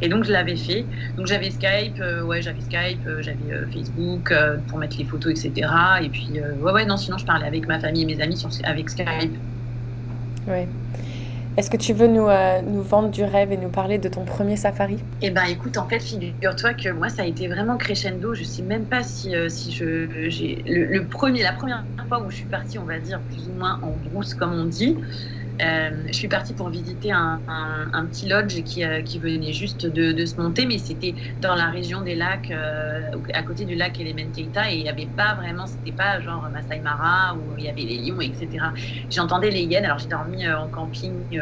[0.01, 0.85] Et donc je l'avais fait.
[1.15, 4.33] Donc j'avais Skype, euh, ouais, j'avais Skype, euh, j'avais Facebook
[4.67, 5.69] pour mettre les photos, etc.
[6.01, 8.49] Et puis, ouais, ouais, non, sinon je parlais avec ma famille et mes amis sur,
[8.65, 9.37] avec Skype.
[10.45, 10.67] Ouais.
[11.55, 14.25] Est-ce que tu veux nous, euh, nous vendre du rêve et nous parler de ton
[14.25, 14.97] premier safari?
[15.21, 18.33] Eh ben, écoute, en fait, figure-toi que moi, ça a été vraiment crescendo.
[18.33, 22.31] Je sais même pas si, euh, si je, j'ai le, premier, la première fois où
[22.31, 24.97] je suis partie, on va dire plus ou moins en brousse, comme on dit.
[25.61, 27.39] Euh, je suis partie pour visiter un,
[28.07, 32.15] petit lodge qui, euh, venait juste de, se monter, mais c'était dans la région des
[32.15, 36.19] lacs, euh, à côté du lac Elementaita, et il n'y avait pas vraiment, c'était pas
[36.21, 38.65] genre Masai Mara où il y avait les lions, etc.
[39.09, 41.39] J'entendais les hyènes, alors j'ai dormi en camping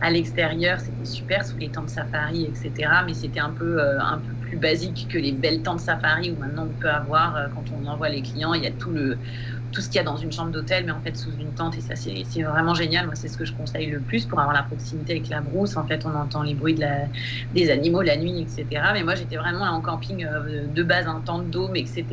[0.00, 2.90] à l'extérieur, c'était super sous les tentes safari, etc.
[3.04, 6.66] Mais c'était un peu, un peu plus basique que les belles tentes safari où maintenant
[6.66, 9.18] on peut avoir, quand on envoie les clients, il y a tout le
[9.72, 11.76] tout ce qu'il y a dans une chambre d'hôtel, mais en fait sous une tente.
[11.76, 13.06] Et ça, c'est vraiment génial.
[13.06, 15.76] Moi, c'est ce que je conseille le plus pour avoir la proximité avec la brousse.
[15.76, 16.78] En fait, on entend les bruits
[17.52, 18.66] des animaux la nuit, etc.
[18.92, 22.06] Mais moi, j'étais vraiment en camping euh, de base, en tente dôme, etc.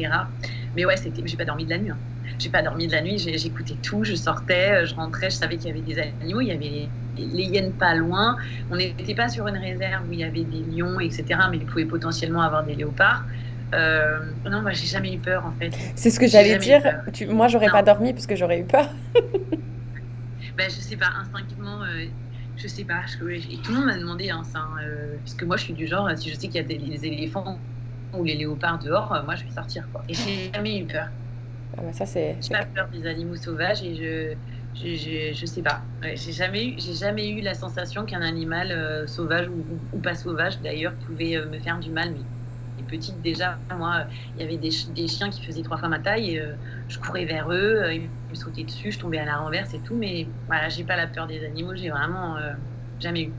[0.76, 1.92] Mais ouais, c'était, j'ai pas dormi de la nuit.
[1.92, 2.00] Hein.
[2.40, 3.18] J'ai pas dormi de la nuit.
[3.18, 4.04] J'écoutais tout.
[4.04, 5.30] Je sortais, euh, je rentrais.
[5.30, 6.42] Je savais qu'il y avait des animaux.
[6.42, 8.36] Il y avait les hyènes pas loin.
[8.70, 11.26] On n'était pas sur une réserve où il y avait des lions, etc.
[11.50, 13.24] Mais il pouvait potentiellement avoir des léopards.
[13.74, 15.72] Euh, non, moi, j'ai jamais eu peur, en fait.
[15.96, 16.82] C'est ce que j'allais dire.
[17.14, 18.90] Tu, moi, j'aurais pas dormi parce que j'aurais eu peur.
[20.58, 22.06] ben, je sais pas, instinctivement, euh,
[22.58, 23.02] je sais pas.
[23.08, 25.74] Je, et tout le monde m'a demandé, hein, ça, euh, parce que moi, je suis
[25.74, 27.60] du genre, si je sais qu'il y a des, éléphants
[28.14, 30.04] ou les léopards dehors, moi, je vais sortir, quoi.
[30.08, 31.08] Et j'ai jamais eu peur.
[31.78, 32.38] Ah bah ça, c'est.
[32.40, 34.36] J'ai pas peur des animaux sauvages et je
[34.76, 35.82] je, je, sais pas.
[36.04, 39.48] j'ai jamais eu, j'ai jamais eu la sensation qu'un animal euh, sauvage
[39.94, 42.12] ou, pas sauvage d'ailleurs pouvait euh, me faire du mal.
[42.12, 42.20] Mais
[42.84, 46.56] petite déjà, moi, il y avait des, chiens qui faisaient trois fois ma taille euh,
[46.88, 49.96] je courais vers eux, ils me sautaient dessus, je tombais à la renverse et tout.
[49.96, 52.38] Mais voilà, j'ai pas la peur des animaux, j'ai vraiment
[53.00, 53.34] jamais eu.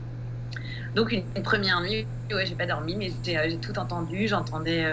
[0.95, 4.85] Donc une, première nuit, ouais, j'ai pas dormi, mais j'ai tout entendu, j'entendais,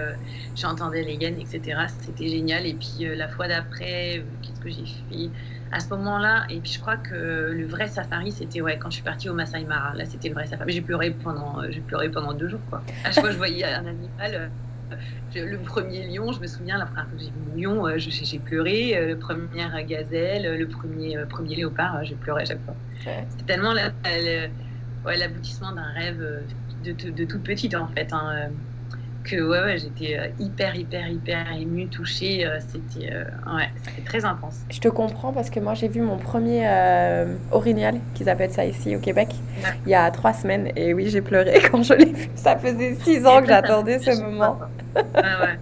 [0.55, 1.87] j'entendais les hyènes, etc.
[2.01, 2.67] C'était génial.
[2.67, 5.31] Et puis la fois d'après, qu'est-ce que j'ai fait?
[5.75, 6.47] À ce moment-là.
[6.49, 9.35] Et puis je crois que le vrai safari, c'était ouais, quand je suis partie au
[9.35, 9.93] Masai Mara.
[9.95, 10.73] Là, c'était le vrai safari.
[10.73, 12.61] J'ai pleuré pendant, euh, j'ai pleuré pendant deux jours.
[12.71, 12.83] Quoi.
[13.05, 14.51] À chaque fois je voyais un animal,
[14.93, 14.97] euh,
[15.35, 17.99] le premier lion, je me souviens, la première fois que j'ai vu un lion, euh,
[17.99, 19.07] j'ai pleuré.
[19.07, 22.77] Le premier gazelle, le premier, premier léopard, j'ai pleuré à chaque fois.
[23.29, 23.75] C'était tellement
[25.05, 26.23] l'aboutissement d'un rêve
[26.85, 28.13] de, de, toute petite en fait.
[28.13, 28.51] Hein
[29.25, 32.47] que ouais, ouais j'étais euh, hyper, hyper, hyper émue, touchée.
[32.47, 33.25] Euh, c'était euh,
[33.57, 33.71] ouais,
[34.05, 34.61] très intense.
[34.71, 38.65] Je te comprends parce que moi, j'ai vu mon premier euh, orignal, qu'ils appellent ça
[38.65, 39.31] ici au Québec,
[39.87, 40.71] il y a trois semaines.
[40.77, 42.29] Et oui, j'ai pleuré quand je l'ai vu.
[42.37, 44.59] Ça faisait six ans que j'attendais ce moment.
[44.95, 45.59] ouais.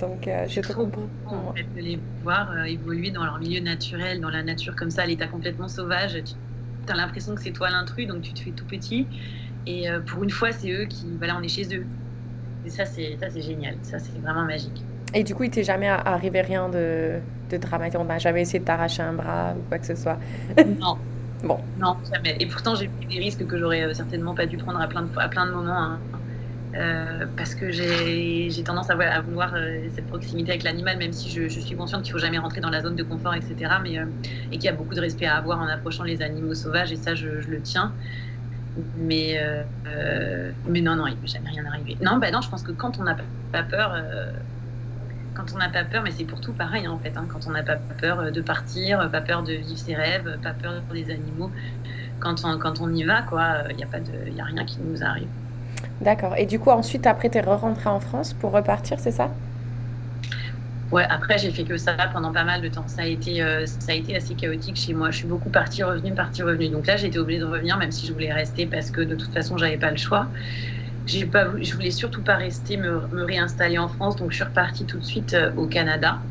[0.00, 1.02] Donc, je te comprends.
[1.26, 5.02] En fait, de les voir évoluer dans leur milieu naturel, dans la nature comme ça,
[5.02, 6.22] à l'état complètement sauvage.
[6.86, 9.06] Tu as l'impression que c'est toi l'intrus, donc tu te fais tout petit.
[9.66, 11.84] Et euh, pour une fois, c'est eux qui, voilà, on est chez eux.
[12.64, 13.74] Et ça, c'est génial.
[13.82, 14.82] Ça, c'est vraiment magique.
[15.14, 17.18] Et du coup, il t'est jamais arrivé rien de,
[17.50, 17.98] de dramatique?
[17.98, 20.18] On n'a jamais essayé de t'arracher un bras ou quoi que ce soit?
[20.80, 20.96] Non.
[21.42, 21.58] bon.
[21.78, 22.36] Non, jamais.
[22.38, 25.02] Et pourtant, j'ai pris des risques que j'aurais euh, certainement pas dû prendre à plein
[25.02, 25.82] de, à plein de moments.
[25.82, 25.98] Hein.
[26.76, 29.52] Euh, parce que j'ai tendance à, à vouloir
[29.92, 32.70] cette proximité avec l'animal, même si je, je, suis consciente qu'il faut jamais rentrer dans
[32.70, 33.72] la zone de confort, etc.
[33.82, 33.96] Mais,
[34.52, 36.96] et qu'il y a beaucoup de respect à avoir en approchant les animaux sauvages, et
[36.96, 37.92] ça, je, je le tiens.
[38.96, 41.96] Mais, euh, euh, mais non, non, il ne peut jamais rien arriver.
[42.00, 43.16] Non, bah non, je pense que quand on n'a
[43.50, 44.30] pas peur, euh,
[45.34, 47.46] quand on n'a pas peur, mais c'est pour tout pareil hein, en fait, hein, quand
[47.48, 51.10] on n'a pas peur de partir, pas peur de vivre ses rêves, pas peur des
[51.10, 51.50] animaux,
[52.20, 55.02] quand on, quand on y va, quoi, il n'y a, de, a rien qui nous
[55.02, 55.28] arrive.
[56.00, 56.36] D'accord.
[56.36, 59.30] Et du coup, ensuite, après, tu es re-rentré en France pour repartir, c'est ça?
[60.90, 62.88] Ouais, après, j'ai fait que ça pendant pas mal de temps.
[62.88, 65.10] Ça a été, euh, ça a été assez chaotique chez moi.
[65.12, 66.68] Je suis beaucoup partie, revenue, partie, revenue.
[66.68, 69.14] Donc là, j'ai été obligée de revenir, même si je voulais rester parce que de
[69.14, 70.32] toute façon, j'avais pas le choix.
[71.06, 74.16] J'ai pas, je voulais surtout pas rester, me, me, réinstaller en France.
[74.16, 76.26] Donc je suis repartie tout de suite euh, au Canada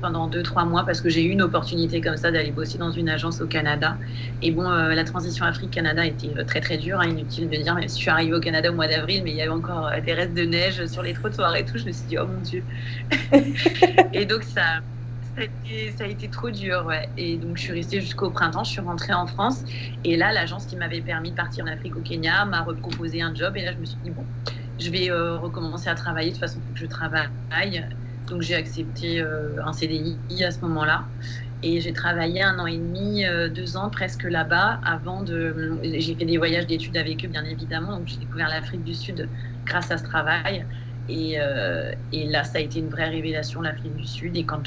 [0.00, 3.08] pendant 2-3 mois parce que j'ai eu une opportunité comme ça d'aller bosser dans une
[3.08, 3.96] agence au Canada.
[4.42, 7.74] Et bon, euh, la transition Afrique-Canada était euh, très très dure, hein, inutile de dire,
[7.74, 10.00] mais je suis arrivée au Canada au mois d'avril, mais il y avait encore euh,
[10.00, 12.40] des restes de neige sur les trottoirs et tout, je me suis dit, oh mon
[12.40, 12.64] Dieu.
[14.12, 14.80] et donc ça,
[15.36, 17.08] ça a, été, ça a, été, trop dur, ouais.
[17.16, 19.64] Et donc je suis restée jusqu'au printemps, je suis rentrée en France.
[20.04, 23.34] Et là, l'agence qui m'avait permis de partir en Afrique au Kenya m'a reproposé un
[23.34, 23.56] job.
[23.56, 24.24] Et là, je me suis dit, bon,
[24.78, 26.30] je vais recommencer à travailler.
[26.30, 27.28] De toute façon, il faut que je travaille.
[28.30, 31.04] Donc j'ai accepté euh, un CDI à ce moment-là.
[31.62, 35.78] Et j'ai travaillé un an et demi, euh, deux ans presque là-bas avant de.
[35.82, 37.98] J'ai fait des voyages d'études avec eux, bien évidemment.
[37.98, 39.28] Donc j'ai découvert l'Afrique du Sud
[39.66, 40.64] grâce à ce travail.
[41.08, 44.36] Et, euh, et, là, ça a été une vraie révélation, l'Afrique du Sud.
[44.36, 44.62] Et quand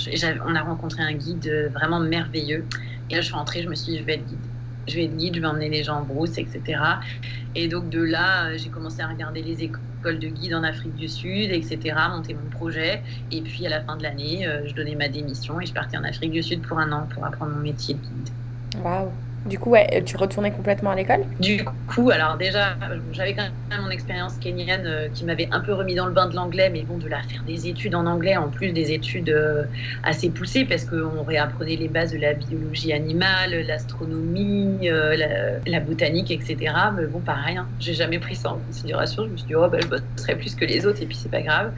[0.45, 2.65] on a rencontré un guide vraiment merveilleux.
[3.10, 4.52] Et là, je suis rentrée, je me suis dit, je vais être guide
[4.88, 6.82] je vais être guide, je vais emmener les gens en brousse, etc.
[7.56, 11.08] Et donc de là, j'ai commencé à regarder les écoles de guide en Afrique du
[11.08, 13.04] Sud, etc., monter mon projet.
[13.32, 15.98] Et puis à la fin de l'année, euh, je donnais ma démission et je partais
[15.98, 18.30] en Afrique du Sud pour un an pour apprendre mon métier de guide.
[18.84, 19.12] Waouh
[19.45, 21.25] du coup, ouais, tu retournais complètement à l'école?
[21.39, 22.77] Du coup, alors déjà,
[23.12, 26.27] j'avais quand même mon expérience kenyane euh, qui m'avait un peu remis dans le bain
[26.27, 29.29] de l'anglais, mais bon, de la faire des études en anglais, en plus des études
[29.29, 29.63] euh,
[30.03, 36.32] assez poussées, parce qu'on réapprenait les bases de la biologie animale, l'astronomie, euh, la, botanique,
[36.32, 36.73] etc.
[36.95, 39.23] Mais bon, pareil, hein, j'ai jamais pris ça en considération.
[39.25, 41.32] Je me suis dit, oh, bah, je bosserai plus que les autres, et puis c'est
[41.32, 41.73] pas grave.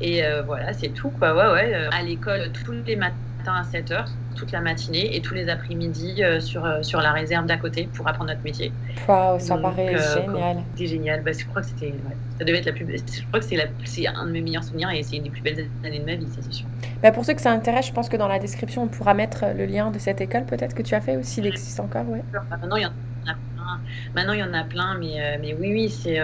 [0.00, 1.34] Et voilà, c'est tout, quoi.
[1.34, 1.88] Ouais, ouais.
[1.92, 3.14] À l'école, tous les matins
[3.46, 4.08] à 7 heures
[4.40, 7.88] toute la matinée et tous les après-midi euh, sur, euh, sur la réserve d'à côté
[7.94, 8.72] pour apprendre notre métier.
[9.06, 10.56] Waouh, ça paraît euh, génial.
[10.74, 11.22] C'était génial.
[11.22, 11.94] Bah, je crois que c'était,
[12.38, 14.90] ça devait être la plus, je crois que c'est, c'est un de mes meilleurs souvenirs
[14.90, 16.66] et c'est une des plus belles années de ma vie, c'est sûr.
[17.02, 19.44] Bah, pour ceux que ça intéresse, je pense que dans la description, on pourra mettre
[19.56, 22.22] le lien de cette école peut-être que tu as fait ou s'il existe encore, ouais.
[22.50, 23.80] Maintenant, il y en a plein.
[24.14, 26.18] Maintenant, il y en a plein, mais, mais oui, oui, c'est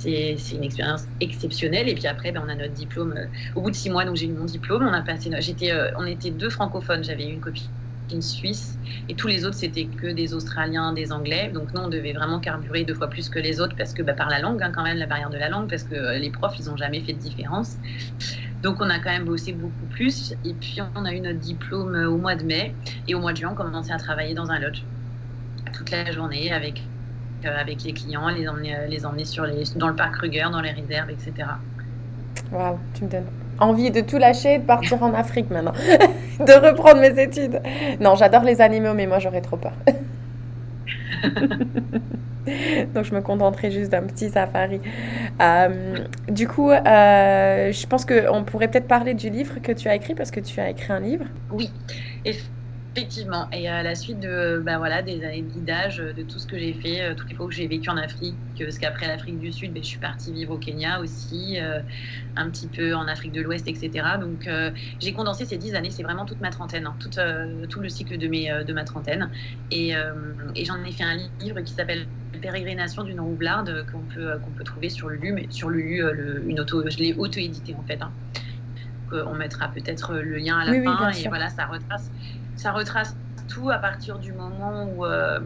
[0.00, 1.88] c'est une expérience exceptionnelle.
[1.88, 3.14] Et puis après, ben, on a notre diplôme.
[3.16, 4.82] Euh, au bout de six mois, j'ai eu mon diplôme.
[4.82, 5.30] On a passé.
[5.32, 7.04] Euh, on était deux francophones.
[7.04, 7.68] J'avais une copine
[8.20, 8.76] suisse
[9.08, 11.52] et tous les autres c'était que des Australiens, des Anglais.
[11.54, 14.14] Donc nous on devait vraiment carburer deux fois plus que les autres parce que bah,
[14.14, 16.30] par la langue hein, quand même la barrière de la langue parce que euh, les
[16.30, 17.76] profs ils ont jamais fait de différence.
[18.62, 21.94] Donc on a quand même bossé beaucoup plus et puis on a eu notre diplôme
[21.94, 22.74] au mois de mai
[23.06, 24.82] et au mois de juin on commençait à travailler dans un lodge
[25.72, 26.82] toute la journée avec
[27.44, 30.60] avec les clients, les emmener, euh, les emmener sur les, dans le parc Kruger, dans
[30.60, 31.48] les réserves, etc.
[32.52, 33.26] Waouh, tu me donnes
[33.60, 35.72] envie de tout lâcher et de partir en Afrique maintenant,
[36.40, 37.60] de reprendre mes études.
[38.00, 39.72] Non, j'adore les animaux, mais moi j'aurais trop peur.
[42.94, 44.80] Donc je me contenterai juste d'un petit safari.
[45.40, 45.98] Euh,
[46.28, 50.14] du coup, euh, je pense qu'on pourrait peut-être parler du livre que tu as écrit
[50.14, 51.26] parce que tu as écrit un livre.
[51.52, 51.70] Oui,
[52.96, 53.48] Effectivement.
[53.52, 56.58] Et à la suite de, bah voilà, des années de guidage, de tout ce que
[56.58, 59.52] j'ai fait, euh, toutes les fois que j'ai vécu en Afrique, parce qu'après l'Afrique du
[59.52, 61.80] Sud, ben, je suis partie vivre au Kenya aussi, euh,
[62.34, 63.90] un petit peu en Afrique de l'Ouest, etc.
[64.20, 67.10] Donc euh, j'ai condensé ces dix années, c'est vraiment toute ma trentaine, hein, tout,
[67.68, 69.30] tout, le cycle de, mes, de ma trentaine.
[69.70, 69.90] Et,
[70.56, 72.06] et j'en ai fait un livre qui s'appelle
[72.40, 76.58] Pérégrination d'une roublarde qu'on peut, qu'on peut trouver sur Lulu, mais sur Lulu, le, une
[76.58, 78.00] auto, je l'ai auto-édité en fait.
[78.02, 78.10] Hein.
[79.12, 82.10] On mettra peut-être le lien à la fin et voilà, ça retrace
[82.60, 83.16] ça retrace
[83.48, 85.40] tout à partir du moment où, euh,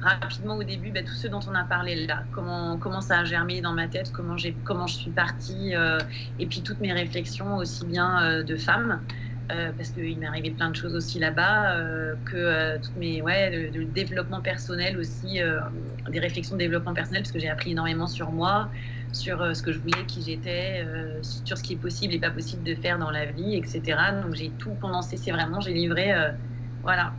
[0.00, 3.24] rapidement au début, bah, tout ce dont on a parlé là, comment, comment ça a
[3.24, 5.98] germé dans ma tête, comment, comment je suis partie, euh,
[6.38, 9.00] et puis toutes mes réflexions aussi bien euh, de femme,
[9.76, 11.76] parce qu'il m'est arrivé plein de choses aussi là-bas,
[12.24, 15.40] que toutes mes, ouais, le, développement personnel aussi,
[16.08, 18.68] des réflexions de développement personnel, parce que j'ai appris énormément sur moi,
[19.12, 20.86] sur ce que je voulais, qui j'étais,
[21.22, 23.98] sur ce qui est possible et pas possible de faire dans la vie, etc.
[24.22, 26.14] Donc j'ai tout condensé, c'est vraiment, j'ai livré
[26.82, 27.12] voilà.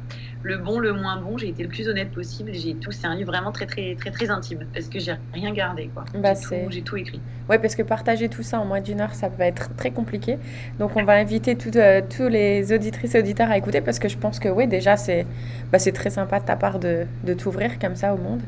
[0.43, 2.51] Le bon, le moins bon, j'ai été le plus honnête possible.
[2.53, 5.53] J'ai tout, c'est un livre vraiment très très très très intime parce que j'ai rien
[5.53, 6.03] gardé quoi.
[6.15, 6.33] Bah,
[6.69, 7.21] j'ai, tout, écrit.
[7.47, 10.39] Ouais, parce que partager tout ça en moins d'une heure, ça va être très compliqué.
[10.79, 14.17] Donc on va inviter euh, tous les auditrices et auditeurs à écouter parce que je
[14.17, 15.27] pense que oui, déjà c'est
[15.71, 18.41] bah, c'est très sympa de ta part de, de t'ouvrir comme ça au monde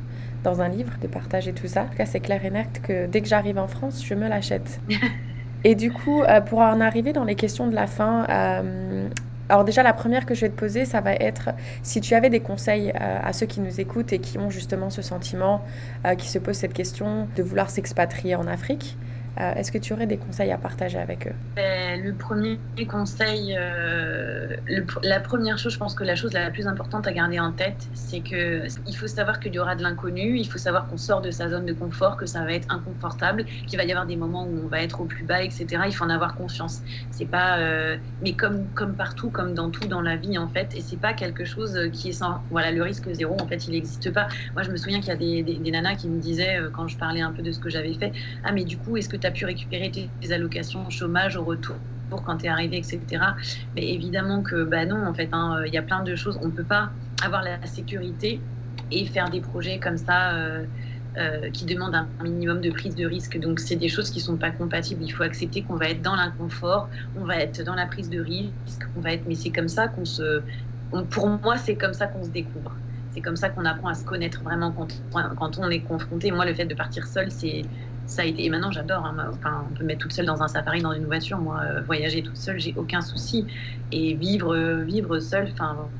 [0.44, 1.84] dans un livre, de partager tout ça.
[1.84, 4.28] En tout cas, c'est clair et net que dès que j'arrive en France, je me
[4.28, 4.80] l'achète.
[5.64, 9.08] Et du coup, euh, pour en arriver dans les questions de la fin, euh,
[9.54, 11.52] alors déjà, la première que je vais te poser, ça va être
[11.84, 14.90] si tu avais des conseils euh, à ceux qui nous écoutent et qui ont justement
[14.90, 15.62] ce sentiment,
[16.08, 18.98] euh, qui se posent cette question de vouloir s'expatrier en Afrique.
[19.40, 21.34] Euh, est-ce que tu aurais des conseils à partager avec eux?
[21.56, 24.56] Ben, Le premier conseil, euh,
[25.04, 27.88] la première chose, je pense que la chose la plus importante à garder en tête,
[27.94, 31.22] c'est que il faut savoir qu'il y aura de l'inconnu, il faut savoir qu'on sort
[31.22, 34.16] de sa zone de confort, que ça va être inconfortable, qu'il va y avoir des
[34.16, 35.66] moments où on va être au plus bas, etc.
[35.88, 36.84] Il faut en avoir conscience.
[37.10, 40.76] C'est pas, euh, mais comme comme partout, comme dans tout dans la vie en fait,
[40.76, 43.72] et c'est pas quelque chose qui est sans, voilà, le risque zéro en fait, il
[43.72, 44.28] n'existe pas.
[44.54, 46.98] Moi, je me souviens qu'il y a des, des, nanas qui me disaient quand je
[46.98, 48.12] parlais un peu de ce que j'avais fait,
[48.44, 51.78] ah mais du coup, est-ce que tu pu récupérer tes, allocations chômage au retour
[52.26, 53.02] quand tu es arrivé, etc.
[53.76, 56.38] Mais évidemment que bah non, en fait, hein, il y a plein de choses.
[56.42, 58.42] On ne peut pas avoir la sécurité
[58.92, 60.66] et faire des projets comme ça euh,
[61.18, 63.40] euh, qui demandent un minimum de prise de risque.
[63.40, 65.04] Donc, c'est des choses qui sont pas compatibles.
[65.04, 68.20] Il faut accepter qu'on va être dans l'inconfort, on va être dans la prise de
[68.20, 69.26] risque, on va être.
[69.28, 70.44] Mais c'est comme ça qu'on se.
[71.10, 72.80] pour moi, c'est comme ça qu'on se découvre.
[73.10, 76.32] C'est comme ça qu'on apprend à se connaître vraiment quand, quand on est confronté.
[76.32, 77.62] Moi, le fait de partir seul, c'est
[78.06, 80.48] ça a été et maintenant j'adore hein, enfin on peut mettre toute seule dans un
[80.48, 81.40] safari dans une voiture.
[81.40, 83.48] Moi euh, voyager toute seule j'ai aucun souci.
[83.92, 85.94] Et vivre vivre seule enfin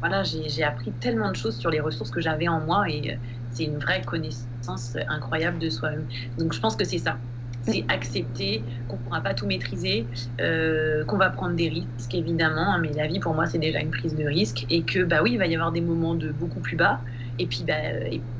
[0.00, 3.16] voilà j'ai appris tellement de choses sur les ressources que j'avais en moi et euh,
[3.50, 6.06] c'est une vraie connaissance incroyable de soi-même.
[6.38, 7.22] Donc je pense que c'est ça.
[7.62, 12.74] C'est accepter qu'on ne pourra pas tout maîtriser, euh, qu'on va prendre des risques évidemment,
[12.74, 15.22] hein, mais la vie pour moi c'est déjà une prise de risque et que bah
[15.22, 17.02] oui il va y avoir des moments de beaucoup plus bas.
[17.38, 17.74] Et puis bah,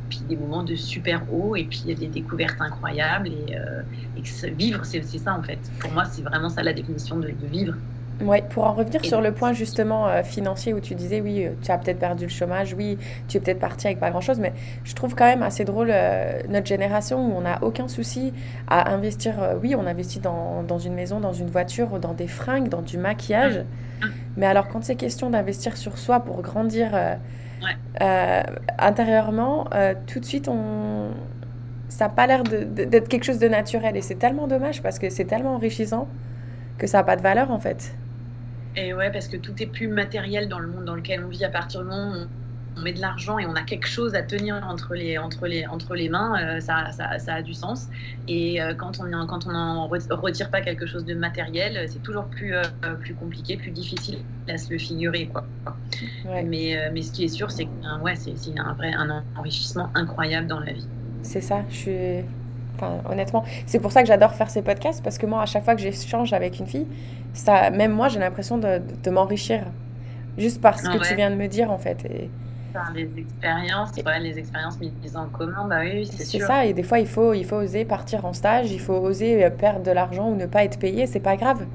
[0.09, 3.29] puis des moments de super haut, et puis il y a des découvertes incroyables.
[3.29, 3.83] Et, euh,
[4.57, 5.59] vivre, c'est ça en fait.
[5.79, 7.75] Pour moi, c'est vraiment ça la définition de, vivre.
[8.23, 11.51] Ouais, pour en revenir sur le point justement euh, financier où tu disais oui, euh,
[11.62, 12.97] tu as peut-être perdu le chômage, oui,
[13.29, 15.92] tu es peut-être parti avec pas grand-chose, mais je trouve quand même assez drôle
[16.49, 18.33] notre génération où on n'a aucun souci
[18.69, 19.35] à investir.
[19.62, 22.97] oui, on investit dans, dans, une maison, dans une voiture, dans des fringues, dans du
[22.97, 24.07] maquillage, mmh.
[24.38, 27.19] mais alors quand c'est question d'investir sur soi pour grandir
[28.03, 28.42] euh,
[28.79, 31.11] intérieurement, euh, tout de suite, on...
[31.88, 33.97] ça n'a pas l'air d'être quelque chose de naturel.
[33.97, 36.09] Et c'est tellement dommage parce que c'est tellement enrichissant
[36.79, 37.95] que ça n'a pas de valeur en fait.
[38.77, 41.45] Et ouais, parce que tout est plus matériel dans le monde dans lequel on vit
[41.45, 42.27] à partir du moment où
[42.77, 45.67] on met de l'argent et on a quelque chose à tenir entre les, entre les,
[45.67, 47.89] entre les mains, euh, ça, ça, ça, a du sens.
[48.29, 52.25] Et euh, quand on quand on n'en retire pas quelque chose de matériel, c'est toujours
[52.25, 52.62] plus, euh,
[53.01, 55.27] plus compliqué, plus difficile à se le figurer.
[55.33, 55.45] Quoi.
[56.45, 60.47] Mais, mais ce qui est sûr, c'est que ouais, c'est un vrai un enrichissement incroyable
[60.47, 60.87] dans la vie.
[61.23, 62.25] C'est ça, je suis...
[62.75, 65.65] Enfin, honnêtement, c'est pour ça que j'adore faire ces podcasts parce que moi, à chaque
[65.65, 66.87] fois que j'échange avec une fille,
[67.33, 69.65] ça, même moi, j'ai l'impression de, de m'enrichir
[70.37, 72.05] juste par ce que tu viens de me dire en fait.
[72.05, 72.29] Et,
[72.95, 76.41] les expériences, les expériences mises en commun, bah oui, c'est sûr.
[76.41, 78.95] C'est ça, et des fois, il faut, il faut oser partir en stage, il faut
[78.95, 81.67] oser euh, perdre de l'argent ou ne pas être payé, c'est pas grave.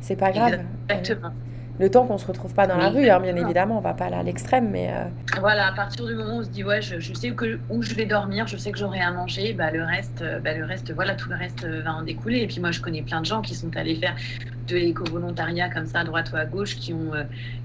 [0.00, 0.60] C'est pas grave.
[0.88, 1.32] Exactement.
[1.78, 4.06] Le temps qu'on se retrouve pas dans la rue, hein, bien évidemment, on va pas
[4.06, 4.90] aller à l'extrême, mais.
[4.90, 5.04] Euh,
[5.40, 7.94] voilà, à partir du moment où on se dit, ouais, je, sais que, où je
[7.94, 10.92] vais dormir, je sais que j'aurai à manger, bah, le reste, euh, bah, le reste,
[10.92, 12.40] voilà, tout le reste euh, va en découler.
[12.40, 14.16] Et puis moi, je connais plein de gens qui sont allés faire
[14.66, 17.12] de l'éco-volontariat comme ça, à droite ou à gauche, qui ont,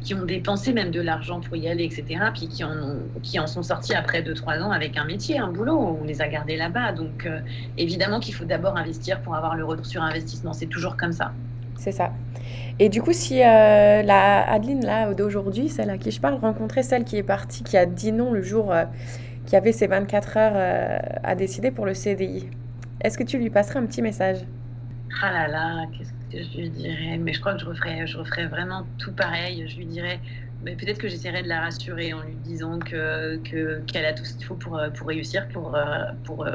[0.01, 2.05] qui ont dépensé même de l'argent pour y aller, etc.
[2.33, 5.97] Puis qui en, qui en sont sortis après 2-3 ans avec un métier, un boulot,
[6.01, 6.93] on les a gardés là-bas.
[6.93, 7.27] Donc,
[7.77, 10.53] évidemment qu'il faut d'abord investir pour avoir le retour sur investissement.
[10.53, 11.33] C'est toujours comme ça.
[11.83, 12.13] C'est ça.
[12.79, 16.81] Et du coup, si euh, la Adeline là d'aujourd'hui, celle à qui je parle, rencontrait
[16.81, 18.85] celle qui est partie, qui a dit non le jour euh,
[19.45, 22.49] qui avait ses 24 heures euh, à décider pour le CDI,
[23.01, 24.37] est-ce que tu lui passerais un petit message?
[25.21, 26.13] Ah là là, qu'est-ce
[26.47, 27.17] que je lui dirais?
[27.17, 29.67] Mais je crois que je referais, je referais vraiment tout pareil.
[29.67, 30.21] Je lui dirais,
[30.63, 34.35] mais peut-être que j'essaierais de la rassurer en lui disant que qu'elle a tout ce
[34.35, 35.77] qu'il faut pour, pour réussir, pour,
[36.23, 36.47] pour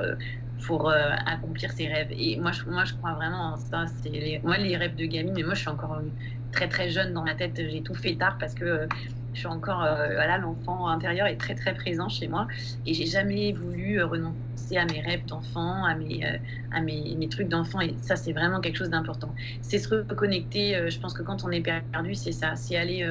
[0.67, 2.09] pour euh, accomplir ses rêves.
[2.13, 3.85] Et moi, je, moi, je crois vraiment en ça.
[4.03, 6.01] C'est moi, les rêves de gamine, mais moi, je suis encore
[6.53, 7.53] très, très jeune dans ma tête.
[7.57, 8.87] J'ai tout fait tard parce que euh,
[9.35, 12.49] je suis encore, euh, voilà, l'enfant intérieur est très, très présent chez moi.
[12.87, 16.25] Et j'ai jamais voulu renoncer à mes rêves d'enfant, à, mes,
[16.73, 17.81] à mes, mes trucs d'enfant.
[17.81, 19.35] Et ça, c'est vraiment quelque chose d'important.
[19.63, 20.91] C'est se reconnecter.
[20.91, 22.57] je pense que quand on est perdu, c'est ça.
[22.57, 23.05] C'est aller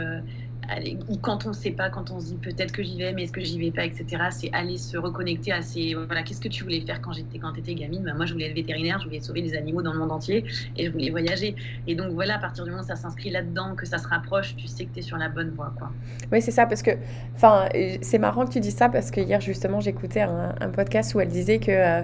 [1.22, 3.32] quand on ne sait pas, quand on se dit peut-être que j'y vais, mais est-ce
[3.32, 5.94] que j'y vais pas, etc., c'est aller se reconnecter à ces.
[5.94, 8.04] Voilà, qu'est-ce que tu voulais faire quand j'étais quand étais gamine?
[8.04, 10.46] Ben, Moi, je voulais être vétérinaire, je voulais sauver les animaux dans le monde entier
[10.76, 11.56] et je voulais voyager.
[11.88, 14.56] Et donc, voilà, à partir du moment où ça s'inscrit là-dedans, que ça se rapproche,
[14.56, 15.74] tu sais que tu es sur la bonne voie.
[15.78, 15.90] Quoi.
[16.32, 16.92] Oui, c'est ça, parce que.
[17.36, 17.70] Enfin,
[18.02, 21.30] c'est marrant que tu dis ça parce que hier, justement, j'écoutais un, podcast où elle
[21.30, 21.72] disait que.
[21.72, 22.02] Euh,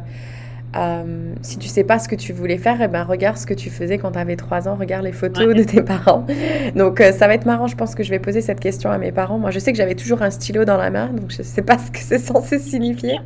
[0.75, 3.53] euh, si tu sais pas ce que tu voulais faire, eh ben, regarde ce que
[3.53, 6.25] tu faisais quand tu avais 3 ans, regarde les photos de tes parents.
[6.75, 8.97] Donc euh, ça va être marrant, je pense que je vais poser cette question à
[8.97, 9.37] mes parents.
[9.37, 11.77] Moi je sais que j'avais toujours un stylo dans la main, donc je sais pas
[11.77, 13.19] ce que c'est censé signifier.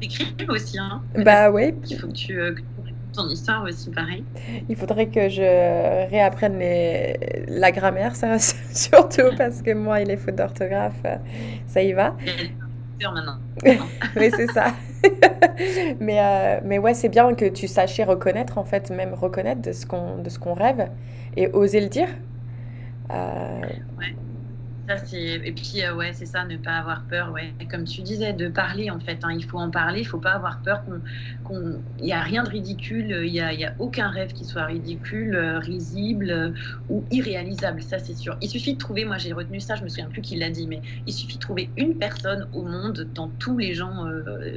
[0.00, 1.74] T'écris aussi, hein Bah oui.
[1.88, 2.38] Il faut que tu...
[2.38, 2.54] Euh,
[3.14, 4.24] ton histoire aussi, pareil.
[4.70, 7.18] Il faudrait que je réapprenne les...
[7.46, 8.38] la grammaire, ça
[8.72, 11.02] surtout parce que moi et les fautes d'orthographe,
[11.66, 12.16] ça y va.
[13.10, 13.38] Maintenant.
[14.16, 14.74] oui, c'est ça.
[16.00, 19.72] mais, euh, mais ouais, c'est bien que tu saches reconnaître, en fait, même reconnaître de
[19.72, 20.88] ce qu'on, de ce qu'on rêve
[21.36, 22.08] et oser le dire.
[23.10, 23.60] Euh...
[23.98, 24.16] Ouais.
[24.88, 27.54] Ça, et puis euh, ouais c'est ça ne pas avoir peur ouais.
[27.70, 29.30] Comme tu disais de parler en fait hein.
[29.32, 30.82] il faut en parler il faut pas avoir peur
[31.44, 34.64] qu'on il n'y a rien de ridicule il y a, a, aucun rêve qui soit
[34.64, 36.50] ridicule euh, risible euh,
[36.88, 38.36] ou irréalisable ça c'est sûr.
[38.40, 40.66] Il suffit de trouver moi j'ai retenu ça je me souviens plus qui l'a dit
[40.66, 44.04] mais il suffit de trouver une personne au monde dans tous les gens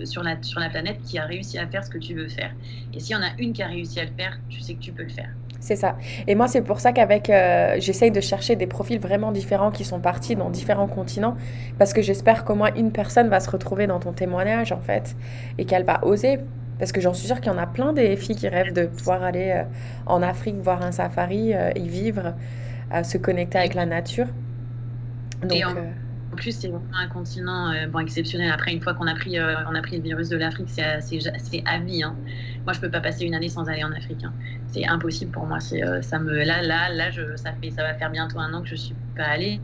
[0.06, 2.52] sur la sur la planète qui a réussi à faire ce que tu veux faire.
[2.94, 4.82] Et s'il y en a une qui a réussi à le faire tu sais que
[4.82, 5.96] tu peux le faire c'est ça.
[6.28, 9.84] Et moi, c'est pour ça qu'avec, euh, j'essaye de chercher des profils vraiment différents qui
[9.84, 11.36] sont partis dans différents continents,
[11.78, 15.16] parce que j'espère qu'au moins une personne va se retrouver dans ton témoignage, en fait,
[15.58, 16.40] et qu'elle va oser.
[16.78, 18.86] Parce que j'en suis sûre qu'il y en a plein des filles qui rêvent de
[18.86, 19.64] pouvoir aller euh,
[20.06, 22.34] en Afrique voir un safari, euh, y vivre,
[23.04, 24.28] se connecter avec la nature.
[25.42, 26.05] Donc, en
[26.36, 28.52] plus, c'est vraiment un continent bon, exceptionnel.
[28.52, 31.80] Après, une fois qu'on a, pris, on a pris le virus de l'Afrique, c'est à
[31.80, 32.04] vie.
[32.04, 32.16] Hein.
[32.66, 34.24] Moi, je peux pas passer une année sans aller en Afrique.
[34.24, 34.34] Hein.
[34.68, 35.60] C'est impossible pour moi.
[35.60, 38.54] C'est euh, ça me là là là je, ça fait ça va faire bientôt un
[38.54, 39.62] an que je suis pas allée.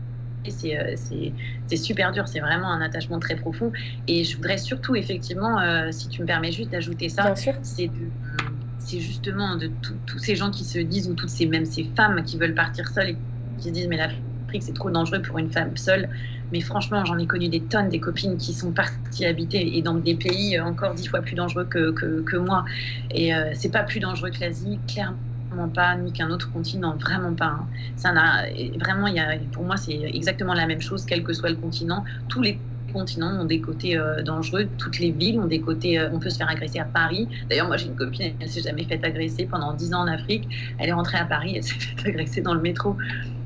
[0.64, 3.72] Euh, c'est super dur, c'est vraiment un attachement très profond.
[4.08, 9.56] Et je voudrais surtout, effectivement, euh, si tu me permets juste d'ajouter ça, c'est justement
[9.56, 9.70] de
[10.06, 12.88] tous ces gens qui se disent, ou toutes ces, même ces femmes qui veulent partir
[12.88, 13.16] seules et
[13.58, 16.08] qui se disent, mais l'Afrique, c'est trop dangereux pour une femme seule.
[16.52, 19.94] Mais franchement, j'en ai connu des tonnes, des copines qui sont parties habiter et dans
[19.94, 22.64] des pays encore dix fois plus dangereux que, que, moi.
[23.10, 27.34] Et euh, c'est pas plus dangereux que l'Asie, clairement pas, ni qu'un autre continent, vraiment
[27.34, 27.46] pas.
[27.46, 27.66] Hein.
[27.96, 28.44] Ça n'a
[28.78, 31.56] vraiment, il y a, pour moi, c'est exactement la même chose, quel que soit le
[31.56, 32.04] continent.
[32.28, 32.58] Tous les
[32.92, 35.98] continents ont des côtés euh, dangereux, toutes les villes ont des côtés.
[35.98, 37.28] Euh, on peut se faire agresser à Paris.
[37.48, 40.48] D'ailleurs, moi j'ai une copine, elle s'est jamais fait agresser pendant 10 ans en Afrique.
[40.78, 42.96] Elle est rentrée à Paris, elle s'est fait agresser dans le métro.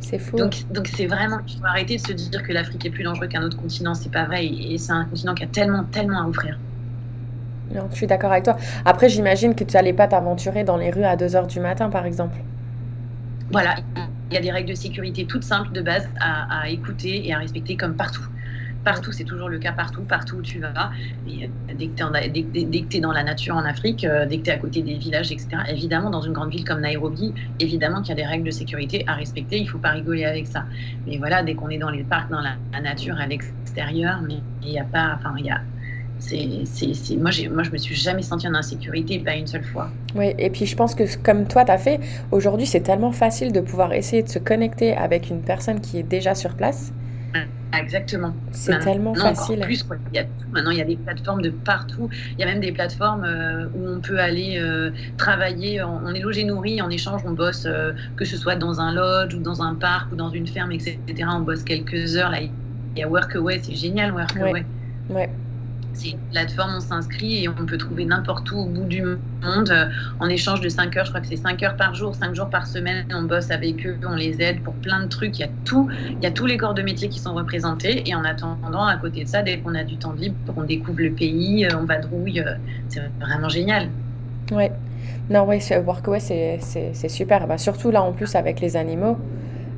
[0.00, 0.36] C'est faux.
[0.36, 3.26] Donc, donc c'est vraiment, il faut arrêter de se dire que l'Afrique est plus dangereux
[3.26, 3.94] qu'un autre continent.
[3.94, 4.46] C'est pas vrai.
[4.46, 6.58] Et c'est un continent qui a tellement, tellement à offrir.
[7.74, 8.56] Non, je suis d'accord avec toi.
[8.84, 11.90] Après, j'imagine que tu n'allais pas t'aventurer dans les rues à 2 h du matin,
[11.90, 12.36] par exemple.
[13.50, 13.76] Voilà,
[14.30, 17.34] il y a des règles de sécurité toutes simples de base à, à écouter et
[17.34, 18.22] à respecter comme partout
[18.86, 20.92] partout, c'est toujours le cas partout, partout où tu vas.
[21.26, 24.52] Euh, dès que tu es, dans la nature en Afrique, euh, dès que tu es
[24.52, 28.12] à côté des villages, etc., évidemment, dans une grande ville comme Nairobi, évidemment qu'il y
[28.12, 30.66] a des règles de sécurité à respecter, il ne faut pas rigoler avec ça.
[31.04, 34.20] Mais voilà, dès qu'on est dans les parcs, dans la, nature, à l'extérieur,
[34.62, 35.18] il n'y a pas.
[35.18, 35.60] Enfin, il y a.
[37.18, 39.90] Moi, moi, je me suis jamais sentie en insécurité, pas une seule fois.
[40.14, 43.52] Oui, et puis je pense que comme toi, tu as fait, aujourd'hui, c'est tellement facile
[43.52, 46.92] de pouvoir essayer de se connecter avec une personne qui est déjà sur place
[47.78, 48.34] Exactement.
[48.52, 49.60] C'est tellement facile.
[49.60, 52.08] Plus, Il y a Maintenant, il y a des plateformes de partout.
[52.32, 55.82] Il y a même des plateformes euh, où on peut aller euh, travailler.
[55.82, 56.80] On, est logé nourri.
[56.80, 60.12] En échange, on bosse, euh, que ce soit dans un lodge ou dans un parc
[60.12, 60.98] ou dans une ferme, etc.
[61.28, 62.30] On bosse quelques heures.
[62.30, 62.50] Là, il
[62.96, 63.60] y a Workaway.
[63.62, 64.64] C'est génial, Workaway.
[65.10, 65.30] ouais
[65.96, 69.70] c'est une plateforme, on s'inscrit et on peut trouver n'importe où au bout du monde
[69.70, 69.88] euh,
[70.20, 71.04] en échange de 5 heures.
[71.06, 73.06] Je crois que c'est 5 heures par jour, 5 jours par semaine.
[73.12, 75.38] On bosse avec eux, on les aide pour plein de trucs.
[75.38, 78.08] Il y a tout, il y a tous les corps de métier qui sont représentés.
[78.08, 81.00] Et en attendant, à côté de ça, dès qu'on a du temps libre, on découvre
[81.00, 82.40] le pays, euh, on vadrouille.
[82.40, 82.54] Euh,
[82.88, 83.88] c'est vraiment génial.
[84.52, 84.70] Ouais.
[85.30, 87.46] Non, oui, Workaway, c'est super.
[87.46, 89.18] Bah, surtout là, en plus, avec les animaux.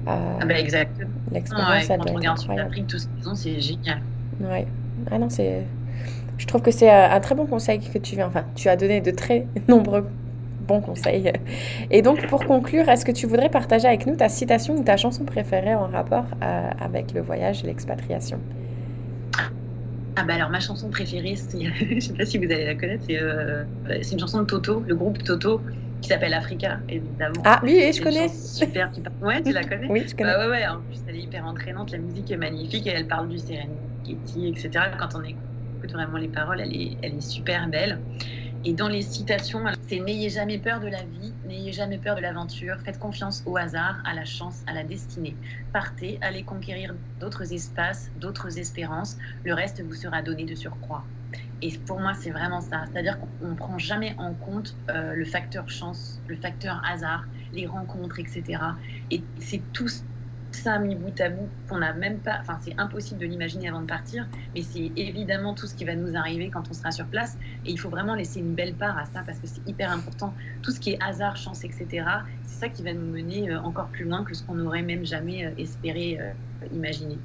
[0.07, 1.09] ah bah, exactement.
[1.33, 4.01] L'expérience, Quand on regarde sur l'Afrique, tout ce qu'ils ont, c'est génial.
[4.41, 4.67] Ouais.
[5.11, 5.65] Ah non, c'est
[6.39, 8.29] je trouve que c'est euh, un très bon conseil que tu viens.
[8.29, 10.07] Enfin, tu as donné de très nombreux
[10.61, 11.33] bons conseils.
[11.91, 14.97] Et donc, pour conclure, est-ce que tu voudrais partager avec nous ta citation ou ta
[14.97, 18.41] chanson préférée en rapport euh, avec le voyage et l'expatriation?
[20.21, 21.61] Ah bah alors ma chanson préférée, c'est,
[21.95, 23.65] je sais pas si vous allez la connaître, c'est, euh,
[24.03, 25.63] c'est une chanson de Toto, le groupe Toto,
[26.01, 27.41] qui s'appelle Africa, évidemment.
[27.45, 28.29] Ah oui, je connais.
[28.29, 28.91] Super.
[29.23, 29.87] Ouais, tu la connais?
[29.89, 30.33] Oui, je connais.
[30.33, 33.07] Bah ouais, ouais, en plus elle est hyper entraînante, la musique est magnifique et elle
[33.07, 34.71] parle du Serengeti, etc.
[34.99, 35.48] Quand on écoute
[35.87, 38.01] vraiment les paroles, elle est, elle est super belle.
[38.65, 42.21] Et dans les citations, c'est N'ayez jamais peur de la vie, n'ayez jamais peur de
[42.21, 45.37] l'aventure, faites confiance au hasard, à la chance, à la destinée.
[45.73, 51.05] Partez, allez conquérir d'autres espaces, d'autres espérances, le reste vous sera donné de surcroît.
[51.63, 52.85] Et pour moi, c'est vraiment ça.
[52.93, 57.67] C'est-à-dire qu'on ne prend jamais en compte euh, le facteur chance, le facteur hasard, les
[57.67, 58.61] rencontres, etc.
[59.11, 59.89] Et c'est tout
[60.59, 63.81] ça mis bout à bout qu'on n'a même pas, enfin c'est impossible de l'imaginer avant
[63.81, 67.07] de partir, mais c'est évidemment tout ce qui va nous arriver quand on sera sur
[67.07, 67.37] place.
[67.65, 70.35] Et il faut vraiment laisser une belle part à ça parce que c'est hyper important.
[70.63, 72.05] Tout ce qui est hasard, chance, etc.,
[72.45, 75.05] c'est ça qui va nous mener euh, encore plus loin que ce qu'on n'aurait même
[75.05, 76.31] jamais euh, espéré euh,
[76.73, 77.19] imaginer.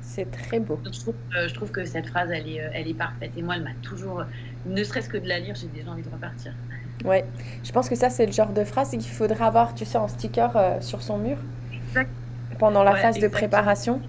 [0.00, 0.80] C'est très beau.
[0.84, 3.30] Je trouve, que cette phrase, elle est, elle est parfaite.
[3.36, 4.24] Et moi, elle m'a toujours,
[4.66, 6.52] ne serait-ce que de la lire, j'ai déjà envie de repartir.
[7.04, 7.24] Ouais,
[7.62, 10.08] je pense que ça, c'est le genre de phrase qu'il faudrait avoir, tu sais, en
[10.08, 11.36] sticker sur son mur.
[11.72, 12.21] Exactement
[12.62, 14.00] pendant la phase de préparation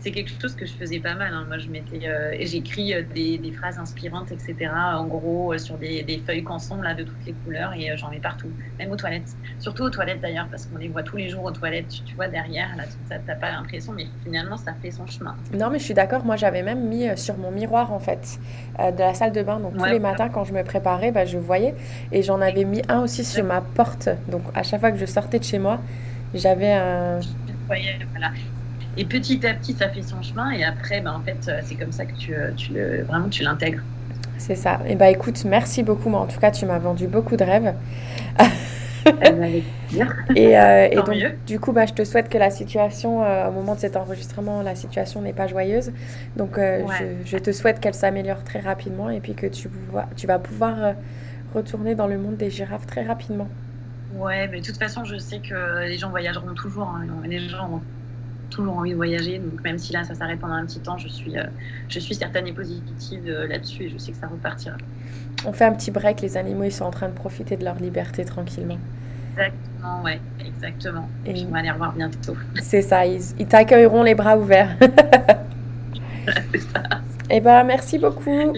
[0.00, 1.32] c'est quelque chose que je faisais pas mal.
[1.32, 1.44] Hein.
[1.46, 4.70] Moi, je m'étais, euh, j'écris euh, des, phrases inspirantes, etc.
[4.74, 8.18] En gros, euh, sur des, feuilles canson là de toutes les couleurs et j'en mets
[8.18, 8.48] partout,
[8.78, 9.36] même aux toilettes.
[9.60, 12.02] Surtout aux toilettes d'ailleurs, parce qu'on les voit tous les jours aux toilettes.
[12.04, 15.36] Tu, vois derrière, là, ça, t'as pas l'impression, mais finalement, ça fait son chemin.
[15.54, 16.24] Non, mais je suis d'accord.
[16.24, 18.40] Moi, j'avais même mis sur mon miroir en fait
[18.78, 19.60] de la salle de bain.
[19.60, 21.76] Donc tous les matins, quand je me préparais, bah, je voyais
[22.10, 24.08] et j'en avais mis un aussi sur ma porte.
[24.28, 25.78] Donc à chaque fois que je sortais de chez moi
[26.34, 27.20] j'avais un.
[27.68, 28.32] voilà.
[28.96, 30.50] Et petit à petit, ça fait son chemin.
[30.52, 33.28] Et après, ben, en fait, euh, c'est comme ça que tu, euh, tu le, vraiment,
[33.28, 33.82] tu l'intègres.
[34.36, 34.80] C'est ça.
[34.86, 36.10] Et bah écoute, merci beaucoup.
[36.10, 37.74] Mais en tout cas, tu m'as vendu beaucoup de rêves.
[40.36, 41.14] et, euh, et donc,
[41.46, 44.74] du coup, bah, je te souhaite que la situation, au moment de cet enregistrement, la
[44.74, 45.92] situation n'est pas joyeuse.
[46.36, 49.68] Donc, je, je, te souhaite qu'elle s'améliore très rapidement et puis que tu,
[50.16, 50.94] tu vas pouvoir
[51.54, 53.48] retourner dans le monde des girafes très rapidement.
[54.14, 56.88] Ouais, mais de toute façon, je sais que les gens voyageront toujours.
[56.88, 57.06] Hein.
[57.24, 57.82] Les gens ont
[58.52, 59.38] toujours envie de voyager.
[59.38, 61.44] Donc, même si là, ça s'arrête pendant un petit temps, je suis, euh,
[61.88, 64.76] je suis certaine et positive euh, là-dessus et je sais que ça repartira.
[65.44, 66.20] On fait un petit break.
[66.20, 68.78] Les animaux, ils sont en train de profiter de leur liberté tranquillement.
[69.32, 71.08] Exactement, ouais, exactement.
[71.24, 72.36] Et je vais les revoir bientôt.
[72.62, 74.76] C'est ça, ils, t'accueilleront les bras ouverts.
[76.52, 76.82] c'est ça.
[77.30, 78.52] Eh ben, merci beaucoup.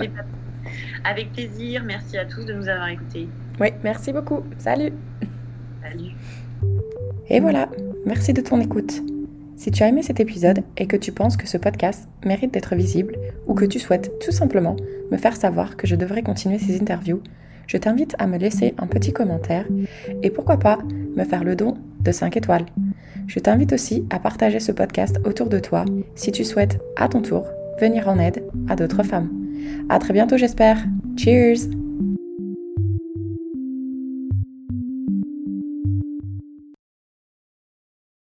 [1.05, 1.82] Avec plaisir.
[1.84, 3.28] Merci à tous de nous avoir écoutés.
[3.61, 4.42] Oui, merci beaucoup.
[4.59, 4.92] Salut.
[7.28, 7.68] Et voilà,
[8.07, 9.03] merci de ton écoute.
[9.57, 12.74] Si tu as aimé cet épisode et que tu penses que ce podcast mérite d'être
[12.74, 13.16] visible
[13.47, 14.76] ou que tu souhaites tout simplement
[15.11, 17.22] me faire savoir que je devrais continuer ces interviews,
[17.66, 19.66] je t'invite à me laisser un petit commentaire
[20.22, 20.78] et pourquoi pas
[21.16, 22.66] me faire le don de 5 étoiles.
[23.26, 25.84] Je t'invite aussi à partager ce podcast autour de toi
[26.14, 27.47] si tu souhaites à ton tour
[27.80, 29.30] venir en aide à d'autres femmes.
[29.88, 30.84] À très bientôt j'espère.
[31.16, 31.84] Cheers!